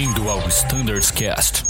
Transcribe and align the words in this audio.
Bem-vindo 0.00 0.30
ao 0.30 0.38
Standards 0.48 1.10
Cast. 1.10 1.62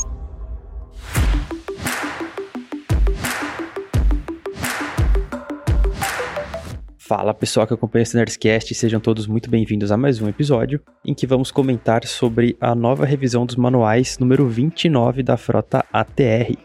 Fala 6.96 7.34
pessoal 7.34 7.66
que 7.66 7.74
acompanha 7.74 8.02
o 8.02 8.04
Standardscast, 8.04 8.72
sejam 8.72 9.00
todos 9.00 9.26
muito 9.26 9.50
bem-vindos 9.50 9.90
a 9.90 9.96
mais 9.96 10.22
um 10.22 10.28
episódio 10.28 10.80
em 11.04 11.12
que 11.12 11.26
vamos 11.26 11.50
comentar 11.50 12.06
sobre 12.06 12.56
a 12.60 12.72
nova 12.72 13.04
revisão 13.04 13.44
dos 13.44 13.56
manuais 13.56 14.16
número 14.16 14.48
29 14.48 15.24
da 15.24 15.36
frota 15.36 15.84
ATR. 15.92 16.56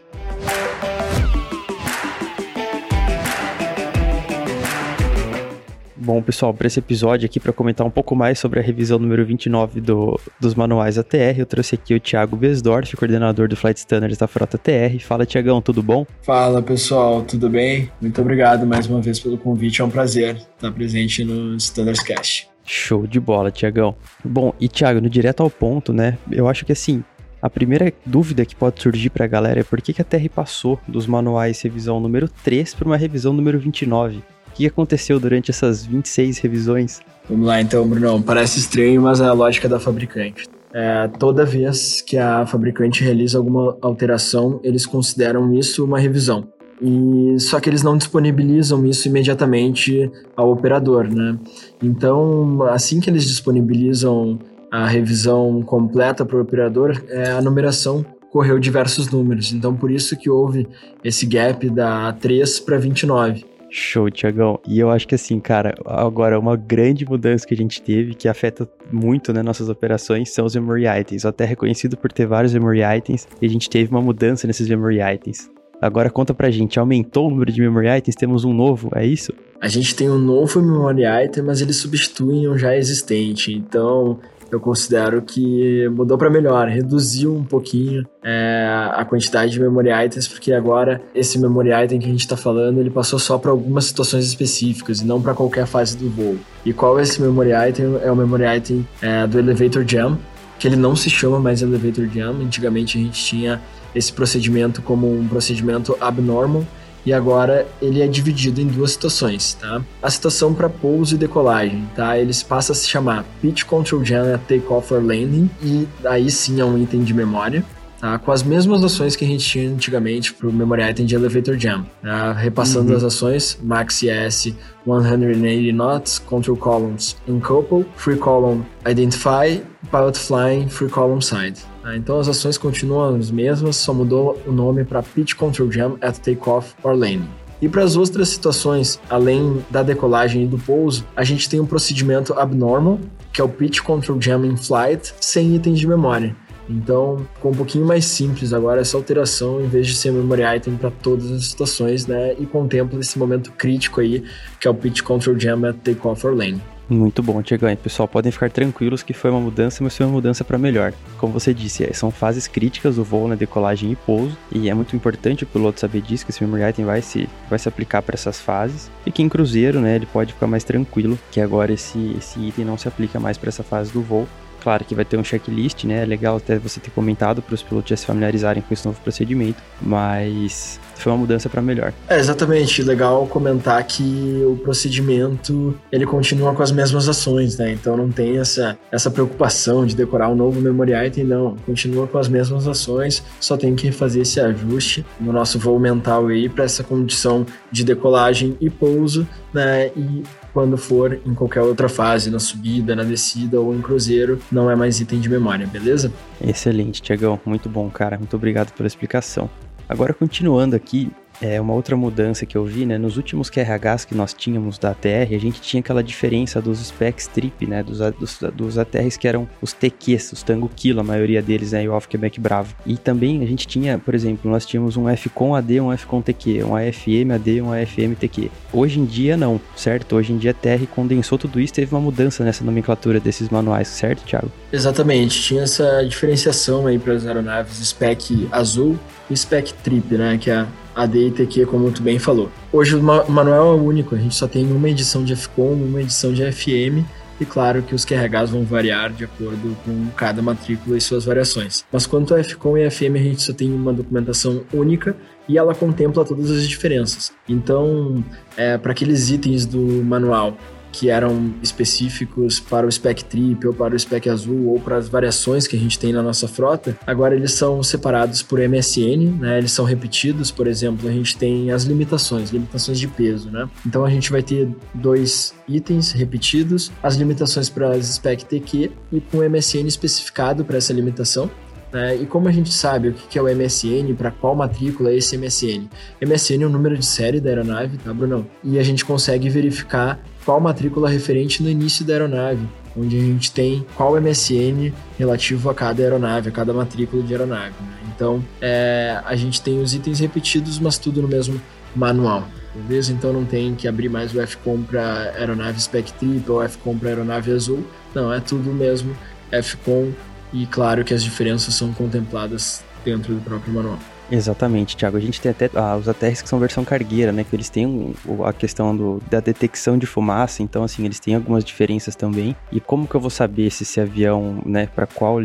Bom, 6.06 6.22
pessoal, 6.22 6.54
para 6.54 6.68
esse 6.68 6.78
episódio 6.78 7.26
aqui, 7.26 7.40
para 7.40 7.52
comentar 7.52 7.84
um 7.84 7.90
pouco 7.90 8.14
mais 8.14 8.38
sobre 8.38 8.60
a 8.60 8.62
revisão 8.62 8.96
número 8.96 9.26
29 9.26 9.80
do, 9.80 10.16
dos 10.38 10.54
manuais 10.54 10.96
ATR, 10.96 11.36
eu 11.36 11.44
trouxe 11.44 11.74
aqui 11.74 11.96
o 11.96 11.98
Thiago 11.98 12.36
Besdorf, 12.36 12.96
coordenador 12.96 13.48
do 13.48 13.56
Flight 13.56 13.80
Standards 13.80 14.16
da 14.16 14.28
Frota 14.28 14.56
TR. 14.56 15.00
Fala, 15.00 15.26
Tiagão, 15.26 15.60
tudo 15.60 15.82
bom? 15.82 16.06
Fala, 16.22 16.62
pessoal, 16.62 17.22
tudo 17.22 17.50
bem? 17.50 17.90
Muito 18.00 18.20
obrigado 18.20 18.64
mais 18.64 18.86
uma 18.86 19.00
vez 19.02 19.18
pelo 19.18 19.36
convite, 19.36 19.82
é 19.82 19.84
um 19.84 19.90
prazer 19.90 20.36
estar 20.36 20.70
presente 20.70 21.24
no 21.24 21.56
Standards 21.56 22.04
Cast. 22.04 22.48
Show 22.64 23.04
de 23.04 23.18
bola, 23.18 23.50
Tiagão. 23.50 23.96
Bom, 24.24 24.54
e 24.60 24.68
Thiago, 24.68 25.00
no 25.00 25.10
direto 25.10 25.42
ao 25.42 25.50
ponto, 25.50 25.92
né? 25.92 26.16
Eu 26.30 26.46
acho 26.46 26.64
que 26.64 26.70
assim, 26.70 27.02
a 27.42 27.50
primeira 27.50 27.92
dúvida 28.04 28.46
que 28.46 28.54
pode 28.54 28.80
surgir 28.80 29.10
para 29.10 29.24
a 29.24 29.28
galera 29.28 29.58
é 29.58 29.64
por 29.64 29.82
que, 29.82 29.92
que 29.92 30.02
a 30.02 30.04
TR 30.04 30.28
passou 30.32 30.78
dos 30.86 31.04
manuais 31.04 31.60
revisão 31.62 31.98
número 31.98 32.28
3 32.44 32.76
para 32.76 32.86
uma 32.86 32.96
revisão 32.96 33.32
número 33.32 33.58
29? 33.58 34.22
Que 34.56 34.66
aconteceu 34.66 35.20
durante 35.20 35.50
essas 35.50 35.84
26 35.84 36.38
revisões? 36.38 37.00
Vamos 37.28 37.46
lá 37.46 37.60
então, 37.60 37.86
Bruno. 37.86 38.22
Parece 38.22 38.58
estranho, 38.58 39.02
mas 39.02 39.20
é 39.20 39.24
a 39.24 39.32
lógica 39.32 39.68
da 39.68 39.78
fabricante. 39.78 40.48
É, 40.72 41.08
toda 41.18 41.44
vez 41.44 42.00
que 42.00 42.16
a 42.16 42.46
fabricante 42.46 43.04
realiza 43.04 43.36
alguma 43.36 43.76
alteração, 43.82 44.58
eles 44.64 44.86
consideram 44.86 45.52
isso 45.54 45.84
uma 45.84 45.98
revisão. 45.98 46.48
E 46.80 47.38
só 47.38 47.60
que 47.60 47.68
eles 47.70 47.82
não 47.82 47.96
disponibilizam 47.96 48.84
isso 48.86 49.08
imediatamente 49.08 50.10
ao 50.34 50.50
operador, 50.50 51.08
né? 51.08 51.38
Então, 51.82 52.62
assim 52.64 53.00
que 53.00 53.08
eles 53.08 53.24
disponibilizam 53.24 54.38
a 54.70 54.86
revisão 54.86 55.62
completa 55.62 56.24
para 56.24 56.36
o 56.36 56.40
operador, 56.40 57.02
é, 57.08 57.30
a 57.30 57.40
numeração 57.40 58.04
correu 58.30 58.58
diversos 58.58 59.10
números. 59.10 59.52
Então, 59.52 59.74
por 59.74 59.90
isso 59.90 60.16
que 60.16 60.28
houve 60.28 60.66
esse 61.02 61.24
gap 61.24 61.68
da 61.70 62.12
3 62.12 62.60
para 62.60 62.76
29. 62.76 63.55
Show, 63.78 64.10
Tiagão. 64.10 64.58
E 64.66 64.78
eu 64.78 64.90
acho 64.90 65.06
que 65.06 65.14
assim, 65.14 65.38
cara, 65.38 65.74
agora 65.84 66.38
uma 66.38 66.56
grande 66.56 67.04
mudança 67.04 67.46
que 67.46 67.52
a 67.52 67.56
gente 67.56 67.82
teve, 67.82 68.14
que 68.14 68.28
afeta 68.28 68.68
muito 68.90 69.32
né, 69.32 69.42
nossas 69.42 69.68
operações, 69.68 70.30
são 70.30 70.46
os 70.46 70.54
memory 70.54 70.84
items. 70.86 71.26
Até 71.26 71.44
reconhecido 71.44 71.96
por 71.96 72.10
ter 72.10 72.26
vários 72.26 72.54
memory 72.54 72.80
items, 72.98 73.28
e 73.40 73.46
a 73.46 73.48
gente 73.48 73.68
teve 73.68 73.90
uma 73.90 74.00
mudança 74.00 74.46
nesses 74.46 74.66
memory 74.68 75.00
items. 75.14 75.50
Agora 75.80 76.08
conta 76.08 76.32
pra 76.32 76.50
gente, 76.50 76.78
aumentou 76.78 77.26
o 77.26 77.30
número 77.30 77.52
de 77.52 77.60
memory 77.60 77.98
items? 77.98 78.16
Temos 78.16 78.44
um 78.44 78.54
novo, 78.54 78.90
é 78.94 79.04
isso? 79.04 79.32
A 79.60 79.68
gente 79.68 79.94
tem 79.94 80.08
um 80.08 80.18
novo 80.18 80.62
memory 80.62 81.02
item, 81.24 81.44
mas 81.44 81.60
eles 81.60 81.76
substituem 81.76 82.48
um 82.48 82.56
já 82.56 82.74
existente. 82.74 83.52
Então, 83.52 84.18
eu 84.50 84.60
considero 84.60 85.22
que 85.22 85.88
mudou 85.88 86.16
para 86.16 86.30
melhor, 86.30 86.68
reduziu 86.68 87.34
um 87.34 87.44
pouquinho 87.44 88.06
é, 88.22 88.90
a 88.94 89.04
quantidade 89.04 89.52
de 89.52 89.60
memory 89.60 89.90
items, 90.06 90.28
porque 90.28 90.52
agora 90.52 91.02
esse 91.14 91.38
memory 91.38 91.70
item 91.84 91.98
que 91.98 92.06
a 92.06 92.10
gente 92.10 92.20
está 92.20 92.36
falando, 92.36 92.78
ele 92.78 92.90
passou 92.90 93.18
só 93.18 93.38
para 93.38 93.50
algumas 93.50 93.86
situações 93.86 94.26
específicas 94.26 95.00
e 95.00 95.06
não 95.06 95.20
para 95.20 95.34
qualquer 95.34 95.66
fase 95.66 95.96
do 95.96 96.08
voo. 96.08 96.36
E 96.64 96.72
qual 96.72 96.98
é 96.98 97.02
esse 97.02 97.20
memory 97.20 97.50
item? 97.68 97.98
É 98.02 98.10
o 98.10 98.16
memory 98.16 98.56
item 98.56 98.86
é, 99.02 99.26
do 99.26 99.38
Elevator 99.38 99.84
Jam, 99.86 100.18
que 100.58 100.66
ele 100.66 100.76
não 100.76 100.96
se 100.96 101.10
chama 101.10 101.38
mais 101.38 101.62
Elevator 101.62 102.06
Jam. 102.06 102.36
Antigamente 102.40 102.98
a 102.98 103.00
gente 103.00 103.22
tinha 103.22 103.60
esse 103.94 104.12
procedimento 104.12 104.82
como 104.82 105.10
um 105.10 105.26
procedimento 105.26 105.96
abnormal, 106.00 106.64
e 107.06 107.12
agora 107.12 107.66
ele 107.80 108.02
é 108.02 108.08
dividido 108.08 108.60
em 108.60 108.66
duas 108.66 108.90
situações, 108.90 109.54
tá? 109.54 109.80
A 110.02 110.10
situação 110.10 110.52
para 110.52 110.68
pouso 110.68 111.14
e 111.14 111.18
decolagem, 111.18 111.88
tá? 111.94 112.18
Eles 112.18 112.42
passam 112.42 112.74
a 112.74 112.76
se 112.76 112.88
chamar 112.88 113.24
Pitch 113.40 113.62
Control 113.62 114.04
Jam 114.04 114.38
Takeoff 114.48 114.92
or 114.92 115.00
Landing 115.00 115.48
e 115.62 115.86
aí 116.04 116.28
sim 116.30 116.60
é 116.60 116.64
um 116.64 116.76
item 116.76 117.04
de 117.04 117.14
memória. 117.14 117.64
Tá, 117.98 118.18
com 118.18 118.30
as 118.30 118.42
mesmas 118.42 118.84
ações 118.84 119.16
que 119.16 119.24
a 119.24 119.26
gente 119.26 119.42
tinha 119.42 119.70
antigamente 119.70 120.34
para 120.34 120.46
o 120.46 120.52
Memory 120.52 120.82
Item 120.82 121.06
de 121.06 121.14
Elevator 121.14 121.56
Jam. 121.58 121.86
Tá? 122.02 122.32
Repassando 122.32 122.90
uhum. 122.90 122.96
as 122.96 123.02
ações, 123.02 123.58
Max 123.62 124.02
S, 124.02 124.54
180 124.84 125.72
knots, 125.72 126.18
Control 126.18 126.58
Columns 126.58 127.16
Uncouple, 127.26 127.86
Free 127.96 128.18
Column 128.18 128.66
Identify, 128.86 129.62
Pilot 129.90 130.18
Flying, 130.18 130.68
Free 130.68 130.90
Column 130.90 131.22
Side. 131.22 131.58
Tá? 131.86 131.96
Então 131.96 132.18
as 132.18 132.26
ações 132.26 132.58
continuam 132.58 133.14
as 133.14 133.30
mesmas, 133.30 133.76
só 133.76 133.94
mudou 133.94 134.36
o 134.44 134.50
nome 134.50 134.84
para 134.84 135.04
Pitch 135.04 135.34
Control 135.34 135.70
Jam 135.70 135.96
at 136.00 136.18
Takeoff 136.18 136.74
or 136.82 136.94
Landing. 136.94 137.28
E 137.62 137.68
para 137.68 137.84
as 137.84 137.96
outras 137.96 138.28
situações, 138.28 139.00
além 139.08 139.64
da 139.70 139.84
decolagem 139.84 140.42
e 140.42 140.46
do 140.46 140.58
pouso, 140.58 141.06
a 141.14 141.22
gente 141.22 141.48
tem 141.48 141.60
um 141.60 141.64
procedimento 141.64 142.34
abnormal, 142.34 142.98
que 143.32 143.40
é 143.40 143.44
o 143.44 143.48
Pitch 143.48 143.80
Control 143.80 144.20
Jam 144.20 144.44
in 144.44 144.56
Flight, 144.56 145.14
sem 145.20 145.54
itens 145.54 145.78
de 145.78 145.86
memória. 145.86 146.34
Então, 146.68 147.24
ficou 147.34 147.52
um 147.52 147.54
pouquinho 147.54 147.86
mais 147.86 148.04
simples 148.04 148.52
agora 148.52 148.80
essa 148.80 148.96
alteração, 148.96 149.60
em 149.62 149.68
vez 149.68 149.86
de 149.86 149.94
ser 149.94 150.10
memory 150.10 150.42
item 150.56 150.76
para 150.76 150.90
todas 150.90 151.30
as 151.30 151.46
situações, 151.46 152.06
né? 152.08 152.34
E 152.38 152.44
contempla 152.44 152.98
esse 152.98 153.16
momento 153.16 153.52
crítico 153.52 154.00
aí, 154.00 154.24
que 154.60 154.66
é 154.66 154.70
o 154.70 154.74
pitch 154.74 155.02
control 155.02 155.38
jam 155.38 155.64
at 155.64 155.76
takeoff 155.76 156.26
or 156.26 156.34
lane. 156.34 156.60
Muito 156.88 157.20
bom, 157.20 157.42
Tiagão. 157.42 157.74
Pessoal, 157.74 158.06
podem 158.06 158.30
ficar 158.30 158.48
tranquilos 158.48 159.02
que 159.02 159.12
foi 159.12 159.28
uma 159.30 159.40
mudança, 159.40 159.82
mas 159.82 159.96
foi 159.96 160.06
uma 160.06 160.12
mudança 160.12 160.44
para 160.44 160.56
melhor. 160.56 160.92
Como 161.18 161.32
você 161.32 161.52
disse, 161.52 161.82
é, 161.82 161.92
são 161.92 162.12
fases 162.12 162.46
críticas 162.46 162.94
do 162.94 163.02
voo, 163.02 163.26
né, 163.26 163.34
decolagem 163.34 163.90
e 163.90 163.96
pouso, 163.96 164.38
e 164.52 164.70
é 164.70 164.74
muito 164.74 164.94
importante 164.94 165.42
o 165.42 165.46
piloto 165.46 165.80
saber 165.80 166.00
disso, 166.00 166.24
que 166.24 166.30
esse 166.30 166.44
memory 166.44 166.70
item 166.70 166.84
vai 166.84 167.02
se, 167.02 167.28
vai 167.50 167.58
se 167.58 167.68
aplicar 167.68 168.02
para 168.02 168.14
essas 168.14 168.40
fases. 168.40 168.88
E 169.04 169.10
que 169.10 169.20
em 169.20 169.28
cruzeiro, 169.28 169.80
né, 169.80 169.96
ele 169.96 170.06
pode 170.06 170.32
ficar 170.32 170.46
mais 170.46 170.62
tranquilo, 170.62 171.18
que 171.32 171.40
agora 171.40 171.72
esse, 171.72 172.14
esse 172.16 172.38
item 172.38 172.64
não 172.64 172.78
se 172.78 172.86
aplica 172.86 173.18
mais 173.18 173.36
para 173.36 173.48
essa 173.48 173.64
fase 173.64 173.92
do 173.92 174.00
voo, 174.00 174.28
Claro 174.66 174.84
que 174.84 174.96
vai 174.96 175.04
ter 175.04 175.16
um 175.16 175.22
checklist, 175.22 175.84
né? 175.84 176.02
É 176.02 176.04
legal 176.04 176.38
até 176.38 176.58
você 176.58 176.80
ter 176.80 176.90
comentado 176.90 177.40
para 177.40 177.54
os 177.54 177.62
pilotos 177.62 177.88
já 177.88 177.96
se 177.96 178.04
familiarizarem 178.04 178.60
com 178.60 178.74
esse 178.74 178.84
novo 178.84 179.00
procedimento, 179.00 179.62
mas 179.80 180.80
foi 180.96 181.12
uma 181.12 181.18
mudança 181.18 181.48
para 181.48 181.62
melhor. 181.62 181.92
É, 182.08 182.18
exatamente. 182.18 182.82
Legal 182.82 183.28
comentar 183.28 183.80
que 183.84 184.42
o 184.44 184.56
procedimento 184.56 185.78
ele 185.92 186.04
continua 186.04 186.52
com 186.52 186.64
as 186.64 186.72
mesmas 186.72 187.08
ações, 187.08 187.56
né? 187.56 187.70
Então 187.70 187.96
não 187.96 188.10
tem 188.10 188.38
essa, 188.38 188.76
essa 188.90 189.08
preocupação 189.08 189.86
de 189.86 189.94
decorar 189.94 190.30
um 190.30 190.34
novo 190.34 190.60
memory 190.60 190.94
item, 191.06 191.22
não. 191.22 191.54
Continua 191.64 192.08
com 192.08 192.18
as 192.18 192.26
mesmas 192.26 192.66
ações, 192.66 193.22
só 193.38 193.56
tem 193.56 193.76
que 193.76 193.92
fazer 193.92 194.22
esse 194.22 194.40
ajuste 194.40 195.06
no 195.20 195.32
nosso 195.32 195.60
voo 195.60 195.78
mental 195.78 196.26
aí 196.26 196.48
para 196.48 196.64
essa 196.64 196.82
condição 196.82 197.46
de 197.70 197.84
decolagem 197.84 198.56
e 198.60 198.68
pouso, 198.68 199.28
né? 199.54 199.92
E 199.96 200.24
quando 200.56 200.78
for 200.78 201.20
em 201.26 201.34
qualquer 201.34 201.60
outra 201.60 201.86
fase, 201.86 202.30
na 202.30 202.38
subida, 202.38 202.96
na 202.96 203.04
descida 203.04 203.60
ou 203.60 203.74
em 203.74 203.82
cruzeiro, 203.82 204.40
não 204.50 204.70
é 204.70 204.74
mais 204.74 204.98
item 204.98 205.20
de 205.20 205.28
memória, 205.28 205.66
beleza? 205.66 206.10
Excelente, 206.40 207.02
Tiagão. 207.02 207.38
Muito 207.44 207.68
bom, 207.68 207.90
cara. 207.90 208.16
Muito 208.16 208.34
obrigado 208.34 208.72
pela 208.72 208.86
explicação. 208.86 209.50
Agora, 209.86 210.14
continuando 210.14 210.74
aqui, 210.74 211.10
é 211.40 211.60
uma 211.60 211.74
outra 211.74 211.96
mudança 211.96 212.46
que 212.46 212.56
eu 212.56 212.64
vi, 212.64 212.86
né? 212.86 212.98
Nos 212.98 213.16
últimos 213.16 213.50
QRHs 213.50 214.04
que 214.04 214.14
nós 214.14 214.32
tínhamos 214.32 214.78
da 214.78 214.90
ATR, 214.90 215.34
a 215.34 215.38
gente 215.38 215.60
tinha 215.60 215.80
aquela 215.80 216.02
diferença 216.02 216.60
dos 216.60 216.78
specs 216.78 217.26
trip, 217.26 217.66
né? 217.66 217.82
Dos, 217.82 217.98
dos, 217.98 218.38
dos 218.54 218.78
ATRs 218.78 219.16
que 219.16 219.28
eram 219.28 219.48
os 219.60 219.72
TQs, 219.72 220.32
os 220.32 220.42
Tango 220.42 220.70
Kilo, 220.74 221.00
a 221.00 221.04
maioria 221.04 221.42
deles, 221.42 221.72
né? 221.72 221.84
E 221.84 221.88
o 221.88 221.92
Off 221.92 222.08
Quebec 222.08 222.40
Bravo. 222.40 222.74
E 222.84 222.96
também 222.96 223.42
a 223.42 223.46
gente 223.46 223.66
tinha, 223.66 223.98
por 223.98 224.14
exemplo, 224.14 224.50
nós 224.50 224.64
tínhamos 224.64 224.96
um 224.96 225.08
FCOM 225.16 225.54
AD, 225.54 225.80
um 225.80 225.96
FCOM 225.96 226.22
TQ, 226.22 226.64
um 226.64 226.76
AFM 226.76 227.34
AD, 227.34 227.62
um 227.62 227.72
AFM 227.72 228.14
TQ. 228.18 228.50
Hoje 228.72 229.00
em 229.00 229.04
dia 229.04 229.36
não, 229.36 229.60
certo? 229.74 230.16
Hoje 230.16 230.32
em 230.32 230.38
dia 230.38 230.50
a 230.50 230.54
TR 230.54 230.86
condensou 230.94 231.38
tudo 231.38 231.60
isso, 231.60 231.72
teve 231.72 231.94
uma 231.94 232.00
mudança 232.00 232.44
nessa 232.44 232.64
nomenclatura 232.64 233.20
desses 233.20 233.48
manuais, 233.48 233.88
certo, 233.88 234.24
Thiago? 234.24 234.50
Exatamente, 234.72 235.40
tinha 235.40 235.62
essa 235.62 236.02
diferenciação 236.02 236.86
aí 236.86 236.98
para 236.98 237.14
as 237.14 237.26
aeronaves 237.26 237.76
spec 237.86 238.48
azul 238.52 238.98
spec 239.34 239.72
trip, 239.82 240.14
né? 240.16 240.38
Que 240.38 240.50
é 240.50 240.66
AD 240.94 241.18
e 241.18 241.30
TQ, 241.30 241.66
como 241.66 241.90
tu 241.90 242.02
bem 242.02 242.18
falou. 242.18 242.50
Hoje 242.72 242.96
o 242.96 243.02
manual 243.02 243.76
é 243.76 243.80
único, 243.80 244.14
a 244.14 244.18
gente 244.18 244.34
só 244.34 244.46
tem 244.46 244.70
uma 244.70 244.88
edição 244.88 245.24
de 245.24 245.34
FCOM, 245.34 245.74
uma 245.74 246.00
edição 246.00 246.32
de 246.32 246.50
FM, 246.50 247.04
e 247.38 247.44
claro 247.44 247.82
que 247.82 247.94
os 247.94 248.04
QRHs 248.04 248.50
vão 248.50 248.64
variar 248.64 249.12
de 249.12 249.24
acordo 249.24 249.76
com 249.84 250.06
cada 250.16 250.40
matrícula 250.40 250.96
e 250.96 251.00
suas 251.00 251.26
variações. 251.26 251.84
Mas 251.92 252.06
quanto 252.06 252.34
a 252.34 252.42
FCOM 252.42 252.78
e 252.78 252.90
FM, 252.90 253.14
a 253.14 253.18
gente 253.18 253.42
só 253.42 253.52
tem 253.52 253.70
uma 253.72 253.92
documentação 253.92 254.62
única 254.72 255.14
e 255.46 255.58
ela 255.58 255.74
contempla 255.74 256.24
todas 256.24 256.50
as 256.50 256.66
diferenças. 256.66 257.32
Então, 257.46 258.24
é, 258.56 258.78
para 258.78 258.92
aqueles 258.92 259.30
itens 259.30 259.66
do 259.66 260.02
manual 260.02 260.56
que 260.92 261.10
eram 261.10 261.54
específicos 261.62 262.58
para 262.58 262.86
o 262.86 262.92
spec 262.92 263.24
trip 263.24 263.66
ou 263.66 263.74
para 263.74 263.94
o 263.94 263.98
spec 263.98 264.28
azul 264.28 264.68
ou 264.68 264.80
para 264.80 264.96
as 264.96 265.08
variações 265.08 265.66
que 265.66 265.76
a 265.76 265.78
gente 265.78 265.98
tem 265.98 266.12
na 266.12 266.22
nossa 266.22 266.48
frota, 266.48 266.96
agora 267.06 267.34
eles 267.34 267.52
são 267.52 267.82
separados 267.82 268.42
por 268.42 268.58
MSN, 268.58 269.38
né? 269.40 269.58
Eles 269.58 269.72
são 269.72 269.84
repetidos, 269.84 270.50
por 270.50 270.66
exemplo, 270.66 271.08
a 271.08 271.12
gente 271.12 271.36
tem 271.36 271.70
as 271.70 271.84
limitações, 271.84 272.50
limitações 272.50 272.98
de 272.98 273.08
peso, 273.08 273.50
né? 273.50 273.68
Então 273.84 274.04
a 274.04 274.10
gente 274.10 274.30
vai 274.30 274.42
ter 274.42 274.68
dois 274.94 275.54
itens 275.68 276.12
repetidos, 276.12 276.90
as 277.02 277.16
limitações 277.16 277.68
para 277.68 277.90
as 277.90 278.06
spec 278.06 278.44
TQ 278.44 278.90
e 279.12 279.20
com 279.20 279.38
MSN 279.38 279.86
especificado 279.86 280.64
para 280.64 280.78
essa 280.78 280.92
limitação. 280.92 281.50
Né? 281.92 282.16
E 282.16 282.26
como 282.26 282.48
a 282.48 282.52
gente 282.52 282.72
sabe 282.72 283.08
o 283.08 283.12
que 283.12 283.38
é 283.38 283.42
o 283.42 283.46
MSN, 283.46 284.14
para 284.16 284.30
qual 284.30 284.54
matrícula 284.54 285.10
é 285.10 285.16
esse 285.16 285.36
MSN? 285.38 285.88
MSN 286.20 286.62
é 286.62 286.66
o 286.66 286.68
número 286.68 286.96
de 286.98 287.06
série 287.06 287.40
da 287.40 287.48
aeronave, 287.48 287.96
tá, 287.98 288.12
Brunão? 288.12 288.46
E 288.62 288.78
a 288.78 288.82
gente 288.82 289.04
consegue 289.04 289.48
verificar 289.48 290.20
qual 290.46 290.60
matrícula 290.60 291.10
referente 291.10 291.60
no 291.60 291.68
início 291.68 292.04
da 292.04 292.12
aeronave, 292.12 292.64
onde 292.96 293.16
a 293.16 293.20
gente 293.20 293.50
tem 293.50 293.84
qual 293.96 294.18
MSN 294.18 294.92
relativo 295.18 295.68
a 295.68 295.74
cada 295.74 296.00
aeronave, 296.00 296.48
a 296.48 296.52
cada 296.52 296.72
matrícula 296.72 297.20
de 297.20 297.34
aeronave. 297.34 297.74
Né? 297.80 298.12
Então, 298.14 298.42
é, 298.60 299.20
a 299.24 299.34
gente 299.34 299.60
tem 299.60 299.82
os 299.82 299.92
itens 299.92 300.20
repetidos, 300.20 300.78
mas 300.78 300.96
tudo 300.98 301.20
no 301.20 301.26
mesmo 301.26 301.60
manual. 301.96 302.46
Beleza? 302.86 303.12
Então 303.12 303.32
não 303.32 303.44
tem 303.44 303.74
que 303.74 303.88
abrir 303.88 304.08
mais 304.08 304.34
o 304.34 304.46
FCOM 304.46 304.82
para 304.82 305.32
aeronave 305.36 305.80
Spec 305.80 306.12
Trip 306.12 306.48
ou 306.48 306.62
FCOM 306.62 306.96
para 306.96 307.08
aeronave 307.08 307.50
azul. 307.50 307.84
Não, 308.14 308.32
é 308.32 308.38
tudo 308.38 308.72
mesmo 308.72 309.16
FCOM 309.50 310.12
e 310.52 310.64
claro 310.66 311.04
que 311.04 311.12
as 311.12 311.24
diferenças 311.24 311.74
são 311.74 311.92
contempladas 311.92 312.84
dentro 313.04 313.34
do 313.34 313.40
próprio 313.40 313.72
manual. 313.72 313.98
Exatamente, 314.30 314.96
Thiago. 314.96 315.16
A 315.16 315.20
gente 315.20 315.40
tem 315.40 315.50
até 315.50 315.70
ah, 315.74 315.96
os 315.96 316.08
ATRs 316.08 316.42
que 316.42 316.48
são 316.48 316.58
versão 316.58 316.84
cargueira, 316.84 317.32
né? 317.32 317.44
Que 317.44 317.54
eles 317.54 317.68
têm 317.68 317.86
um, 317.86 318.12
a 318.44 318.52
questão 318.52 318.96
do, 318.96 319.22
da 319.30 319.40
detecção 319.40 319.96
de 319.96 320.06
fumaça, 320.06 320.62
então, 320.62 320.82
assim, 320.82 321.04
eles 321.04 321.20
têm 321.20 321.34
algumas 321.34 321.64
diferenças 321.64 322.16
também. 322.16 322.56
E 322.72 322.80
como 322.80 323.06
que 323.06 323.14
eu 323.14 323.20
vou 323.20 323.30
saber 323.30 323.70
se 323.70 323.84
esse 323.84 324.00
avião, 324.00 324.60
né, 324.64 324.86
para 324.86 325.06
qual, 325.06 325.38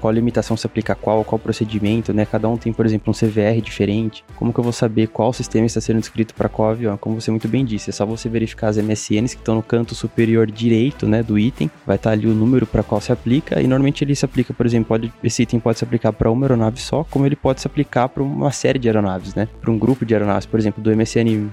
qual 0.00 0.12
limitação 0.12 0.56
se 0.56 0.66
aplica 0.66 0.94
a 0.94 0.96
qual, 0.96 1.22
qual 1.24 1.38
procedimento, 1.38 2.12
né? 2.12 2.24
Cada 2.24 2.48
um 2.48 2.56
tem, 2.56 2.72
por 2.72 2.86
exemplo, 2.86 3.10
um 3.10 3.14
CVR 3.14 3.60
diferente. 3.60 4.24
Como 4.36 4.52
que 4.52 4.58
eu 4.58 4.64
vou 4.64 4.72
saber 4.72 5.08
qual 5.08 5.32
sistema 5.32 5.66
está 5.66 5.80
sendo 5.80 6.00
descrito 6.00 6.34
para 6.34 6.48
qual 6.48 6.70
avião? 6.70 6.96
Como 6.96 7.20
você 7.20 7.30
muito 7.30 7.48
bem 7.48 7.64
disse, 7.64 7.90
é 7.90 7.92
só 7.92 8.06
você 8.06 8.28
verificar 8.28 8.68
as 8.68 8.78
MSNs 8.78 9.34
que 9.34 9.42
estão 9.42 9.54
no 9.54 9.62
canto 9.62 9.94
superior 9.94 10.50
direito, 10.50 11.06
né, 11.06 11.22
do 11.22 11.38
item. 11.38 11.70
Vai 11.86 11.96
estar 11.96 12.10
tá 12.10 12.14
ali 12.14 12.26
o 12.26 12.34
número 12.34 12.66
para 12.66 12.82
qual 12.82 13.00
se 13.00 13.12
aplica. 13.12 13.60
E 13.60 13.66
normalmente 13.66 14.02
ele 14.02 14.14
se 14.14 14.24
aplica, 14.24 14.54
por 14.54 14.64
exemplo, 14.64 14.88
pode, 14.88 15.12
esse 15.22 15.42
item 15.42 15.60
pode 15.60 15.78
se 15.78 15.84
aplicar 15.84 16.12
para 16.12 16.30
uma 16.30 16.46
aeronave 16.46 16.80
só, 16.80 17.04
como 17.04 17.26
ele 17.26 17.36
pode 17.36 17.60
se 17.60 17.66
aplicar 17.66 18.08
para 18.14 18.22
uma 18.22 18.52
série 18.52 18.78
de 18.78 18.88
aeronaves, 18.88 19.34
né? 19.34 19.48
Para 19.60 19.70
um 19.70 19.78
grupo 19.78 20.06
de 20.06 20.14
aeronaves, 20.14 20.46
por 20.46 20.60
exemplo, 20.60 20.82
do 20.82 20.94
MSN 20.94 21.50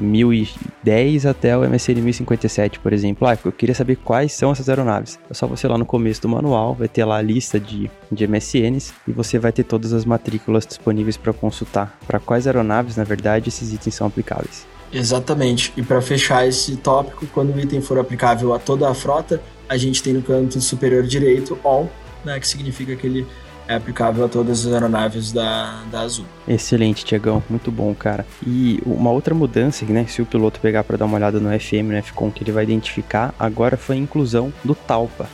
1010 0.00 1.26
até 1.26 1.56
o 1.56 1.68
MSN 1.68 2.00
1057, 2.00 2.78
por 2.80 2.92
exemplo. 2.92 3.26
Ah, 3.26 3.38
eu 3.44 3.52
queria 3.52 3.74
saber 3.74 3.96
quais 3.96 4.32
são 4.32 4.52
essas 4.52 4.68
aeronaves. 4.68 5.18
É 5.30 5.34
só 5.34 5.46
você 5.46 5.66
lá 5.68 5.78
no 5.78 5.86
começo 5.86 6.20
do 6.22 6.28
manual, 6.28 6.74
vai 6.74 6.88
ter 6.88 7.04
lá 7.04 7.16
a 7.16 7.22
lista 7.22 7.58
de, 7.58 7.90
de 8.10 8.26
MSNs 8.26 8.92
e 9.06 9.12
você 9.12 9.38
vai 9.38 9.52
ter 9.52 9.64
todas 9.64 9.92
as 9.92 10.04
matrículas 10.04 10.66
disponíveis 10.66 11.16
para 11.16 11.32
consultar. 11.32 11.98
Para 12.06 12.18
quais 12.18 12.46
aeronaves, 12.46 12.96
na 12.96 13.04
verdade, 13.04 13.48
esses 13.48 13.72
itens 13.72 13.94
são 13.94 14.06
aplicáveis. 14.06 14.66
Exatamente. 14.92 15.72
E 15.76 15.82
para 15.82 16.00
fechar 16.00 16.46
esse 16.46 16.76
tópico, 16.76 17.26
quando 17.28 17.54
o 17.54 17.60
item 17.60 17.80
for 17.80 17.98
aplicável 17.98 18.54
a 18.54 18.58
toda 18.58 18.88
a 18.88 18.94
frota, 18.94 19.42
a 19.68 19.76
gente 19.76 20.02
tem 20.02 20.12
no 20.12 20.22
canto 20.22 20.60
superior 20.60 21.02
direito 21.02 21.58
All, 21.64 21.90
né, 22.24 22.38
que 22.38 22.46
significa 22.46 22.94
que 22.94 23.06
ele 23.06 23.26
é 23.66 23.74
aplicável 23.74 24.24
a 24.24 24.28
todas 24.28 24.66
as 24.66 24.72
aeronaves 24.72 25.32
da, 25.32 25.82
da 25.90 26.00
Azul. 26.00 26.26
Excelente, 26.46 27.04
Tiagão, 27.04 27.42
muito 27.48 27.70
bom, 27.70 27.94
cara. 27.94 28.26
E 28.46 28.80
uma 28.84 29.10
outra 29.10 29.34
mudança, 29.34 29.84
né, 29.86 30.06
se 30.06 30.22
o 30.22 30.26
piloto 30.26 30.60
pegar 30.60 30.84
para 30.84 30.96
dar 30.96 31.04
uma 31.06 31.16
olhada 31.16 31.40
no 31.40 31.48
FM, 31.58 31.90
no 31.90 32.02
FCOM, 32.02 32.30
que 32.30 32.42
ele 32.42 32.52
vai 32.52 32.64
identificar, 32.64 33.34
agora 33.38 33.76
foi 33.76 33.96
a 33.96 33.98
inclusão 33.98 34.52
do 34.62 34.74
Talpa 34.74 35.28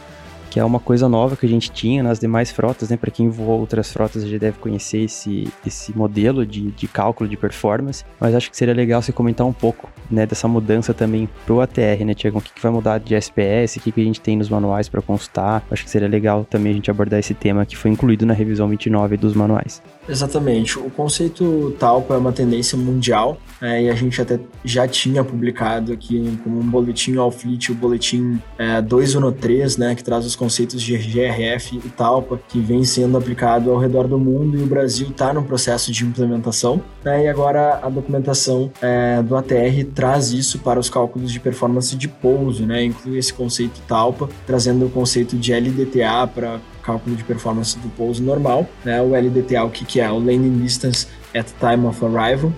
que 0.51 0.59
é 0.59 0.65
uma 0.65 0.81
coisa 0.81 1.09
nova 1.09 1.37
que 1.37 1.47
a 1.47 1.49
gente 1.49 1.71
tinha 1.71 2.03
nas 2.03 2.19
demais 2.19 2.51
frotas, 2.51 2.91
né? 2.91 2.97
Para 2.97 3.11
quem 3.11 3.29
voa 3.29 3.57
outras 3.57 3.93
frotas 3.93 4.27
já 4.27 4.37
deve 4.37 4.59
conhecer 4.59 5.05
esse, 5.05 5.49
esse 5.65 5.97
modelo 5.97 6.45
de, 6.45 6.73
de 6.73 6.89
cálculo 6.89 7.31
de 7.31 7.37
performance, 7.37 8.05
mas 8.19 8.35
acho 8.35 8.51
que 8.51 8.57
seria 8.57 8.75
legal 8.75 9.01
você 9.01 9.13
comentar 9.13 9.47
um 9.47 9.53
pouco, 9.53 9.89
né, 10.11 10.27
dessa 10.27 10.49
mudança 10.49 10.93
também 10.93 11.29
pro 11.47 11.61
ATR, 11.61 12.05
né, 12.05 12.15
Tiago? 12.15 12.39
O 12.39 12.43
que, 12.43 12.53
que 12.53 12.61
vai 12.61 12.73
mudar 12.73 12.99
de 12.99 13.15
SPS, 13.15 13.77
o 13.77 13.81
que, 13.81 13.93
que 13.93 14.01
a 14.01 14.05
gente 14.05 14.21
tem 14.21 14.37
nos 14.37 14.49
manuais 14.49 14.89
para 14.89 15.01
consultar? 15.01 15.65
Acho 15.71 15.85
que 15.85 15.91
seria 15.91 16.09
legal 16.09 16.45
também 16.45 16.73
a 16.73 16.75
gente 16.75 16.91
abordar 16.91 17.21
esse 17.21 17.33
tema 17.33 17.65
que 17.65 17.77
foi 17.77 17.91
incluído 17.93 18.27
na 18.27 18.35
revisão 18.35 18.69
29 18.69 19.17
dos 19.17 19.35
manuais. 19.35 19.81
Exatamente. 20.09 20.79
O 20.79 20.91
conceito 20.91 21.75
Talco 21.79 22.13
é 22.13 22.17
uma 22.17 22.33
tendência 22.33 22.77
mundial 22.77 23.39
é, 23.63 23.85
e 23.85 23.91
a 23.91 23.95
gente 23.95 24.21
até 24.21 24.41
já 24.65 24.89
tinha 24.89 25.23
publicado 25.23 25.93
aqui 25.93 26.39
como 26.43 26.59
um 26.59 26.65
boletim 26.65 27.17
ao 27.17 27.31
Fleet, 27.31 27.71
o 27.71 27.75
boletim 27.75 28.41
é, 28.59 28.83
213, 28.83 29.79
né, 29.79 29.95
que 29.95 30.03
traz 30.03 30.27
os 30.27 30.35
conceitos 30.41 30.81
de 30.81 30.97
GRF 30.97 31.77
e 31.77 31.89
Talpa, 31.91 32.41
que 32.49 32.59
vem 32.59 32.83
sendo 32.83 33.19
aplicado 33.19 33.71
ao 33.71 33.77
redor 33.77 34.09
do 34.09 34.19
mundo 34.19 34.57
e 34.57 34.63
o 34.63 34.67
Brasil 34.67 35.09
está 35.11 35.35
no 35.35 35.43
processo 35.43 35.93
de 35.93 36.03
implementação. 36.03 36.83
Né, 37.05 37.27
e 37.27 37.29
agora 37.29 37.79
a 37.83 37.91
documentação 37.91 38.73
é, 38.81 39.23
do 39.23 39.37
ATR 39.37 39.85
traz 39.95 40.33
isso 40.33 40.59
para 40.61 40.81
os 40.81 40.89
cálculos 40.89 41.31
de 41.31 41.39
performance 41.39 41.95
de 41.95 42.09
pouso, 42.09 42.65
né, 42.65 42.83
inclui 42.83 43.19
esse 43.19 43.35
conceito 43.35 43.83
Talpa, 43.87 44.31
trazendo 44.47 44.87
o 44.87 44.91
conceito 44.91 45.37
de 45.37 45.53
LDTA 45.53 46.27
para 46.27 46.59
cálculo 46.83 47.15
de 47.15 47.23
performance 47.23 47.79
do 47.79 47.91
pouso 47.91 48.23
normal, 48.23 48.67
né? 48.83 49.03
O 49.03 49.15
LDTA, 49.15 49.65
o 49.65 49.71
que, 49.71 49.85
que 49.85 50.01
é? 50.01 50.11
O 50.11 50.19
Landing 50.19 50.63
Distance 50.63 51.07
at 51.35 51.47
Time 51.61 51.87
of 51.87 52.03
Arrival, 52.03 52.51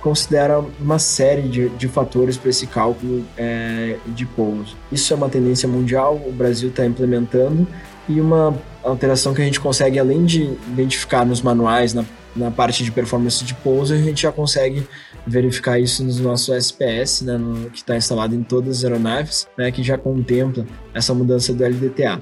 considera 0.00 0.64
uma 0.80 0.98
série 0.98 1.42
de, 1.42 1.68
de 1.70 1.88
fatores 1.88 2.36
para 2.36 2.50
esse 2.50 2.66
cálculo 2.66 3.24
é, 3.36 3.96
de 4.06 4.24
pouso. 4.26 4.76
Isso 4.90 5.12
é 5.12 5.16
uma 5.16 5.28
tendência 5.28 5.68
mundial, 5.68 6.20
o 6.26 6.32
Brasil 6.32 6.70
está 6.70 6.84
implementando, 6.84 7.66
e 8.08 8.20
uma 8.20 8.56
alteração 8.82 9.34
que 9.34 9.42
a 9.42 9.44
gente 9.44 9.60
consegue, 9.60 9.98
além 9.98 10.24
de 10.24 10.42
identificar 10.68 11.24
nos 11.24 11.42
manuais, 11.42 11.94
na, 11.94 12.04
na 12.34 12.50
parte 12.50 12.82
de 12.82 12.90
performance 12.90 13.44
de 13.44 13.54
pouso, 13.54 13.94
a 13.94 13.96
gente 13.96 14.22
já 14.22 14.32
consegue 14.32 14.86
verificar 15.26 15.78
isso 15.78 16.02
nos 16.02 16.18
nossos 16.18 16.48
SPS, 16.48 17.22
né, 17.22 17.36
no, 17.36 17.70
que 17.70 17.78
está 17.78 17.96
instalado 17.96 18.34
em 18.34 18.42
todas 18.42 18.78
as 18.78 18.84
aeronaves, 18.84 19.46
né, 19.56 19.70
que 19.70 19.82
já 19.82 19.98
contempla 19.98 20.66
essa 20.94 21.14
mudança 21.14 21.52
do 21.52 21.64
LDTA. 21.64 22.20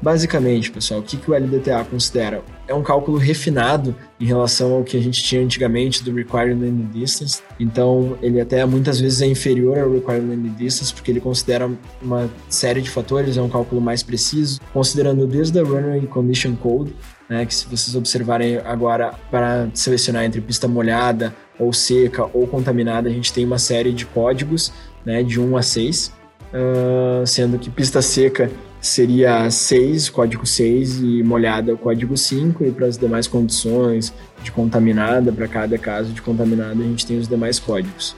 Basicamente, 0.00 0.70
pessoal, 0.70 1.00
o 1.00 1.02
que, 1.02 1.16
que 1.16 1.30
o 1.30 1.34
LDTA 1.34 1.84
considera? 1.84 2.42
É 2.68 2.74
um 2.74 2.82
cálculo 2.82 3.18
refinado 3.18 3.94
em 4.20 4.24
relação 4.24 4.74
ao 4.74 4.84
que 4.84 4.96
a 4.96 5.00
gente 5.00 5.22
tinha 5.22 5.42
antigamente 5.42 6.04
do 6.04 6.14
Required 6.14 6.54
Landing 6.54 6.88
Distance. 6.92 7.42
Então, 7.58 8.16
ele 8.22 8.40
até 8.40 8.64
muitas 8.64 9.00
vezes 9.00 9.20
é 9.20 9.26
inferior 9.26 9.76
ao 9.78 9.90
Required 9.90 10.24
Landing 10.24 10.54
Distance, 10.54 10.94
porque 10.94 11.10
ele 11.10 11.20
considera 11.20 11.68
uma 12.00 12.30
série 12.48 12.80
de 12.80 12.90
fatores, 12.90 13.36
é 13.36 13.42
um 13.42 13.48
cálculo 13.48 13.80
mais 13.80 14.02
preciso, 14.02 14.60
considerando 14.72 15.26
desde 15.26 15.58
a 15.58 15.64
Runway 15.64 16.06
Condition 16.06 16.54
Code, 16.54 16.94
né, 17.28 17.44
que 17.44 17.54
se 17.54 17.66
vocês 17.66 17.96
observarem 17.96 18.58
agora, 18.58 19.14
para 19.30 19.68
selecionar 19.74 20.24
entre 20.24 20.40
pista 20.40 20.68
molhada, 20.68 21.34
ou 21.58 21.72
seca, 21.72 22.24
ou 22.32 22.46
contaminada, 22.46 23.08
a 23.08 23.12
gente 23.12 23.32
tem 23.32 23.44
uma 23.44 23.58
série 23.58 23.92
de 23.92 24.06
códigos, 24.06 24.72
né, 25.04 25.24
de 25.24 25.40
1 25.40 25.56
a 25.56 25.62
6, 25.62 26.12
uh, 26.52 27.26
sendo 27.26 27.58
que 27.58 27.68
pista 27.68 28.00
seca 28.00 28.50
seria 28.80 29.50
6, 29.50 30.08
código 30.10 30.46
6, 30.46 31.00
e 31.00 31.22
molhada 31.22 31.74
o 31.74 31.78
código 31.78 32.16
5, 32.16 32.64
e 32.64 32.70
para 32.70 32.86
as 32.86 32.96
demais 32.96 33.26
condições 33.26 34.12
de 34.42 34.52
contaminada, 34.52 35.32
para 35.32 35.48
cada 35.48 35.76
caso 35.78 36.12
de 36.12 36.22
contaminada, 36.22 36.82
a 36.82 36.86
gente 36.86 37.06
tem 37.06 37.18
os 37.18 37.28
demais 37.28 37.58
códigos. 37.58 38.14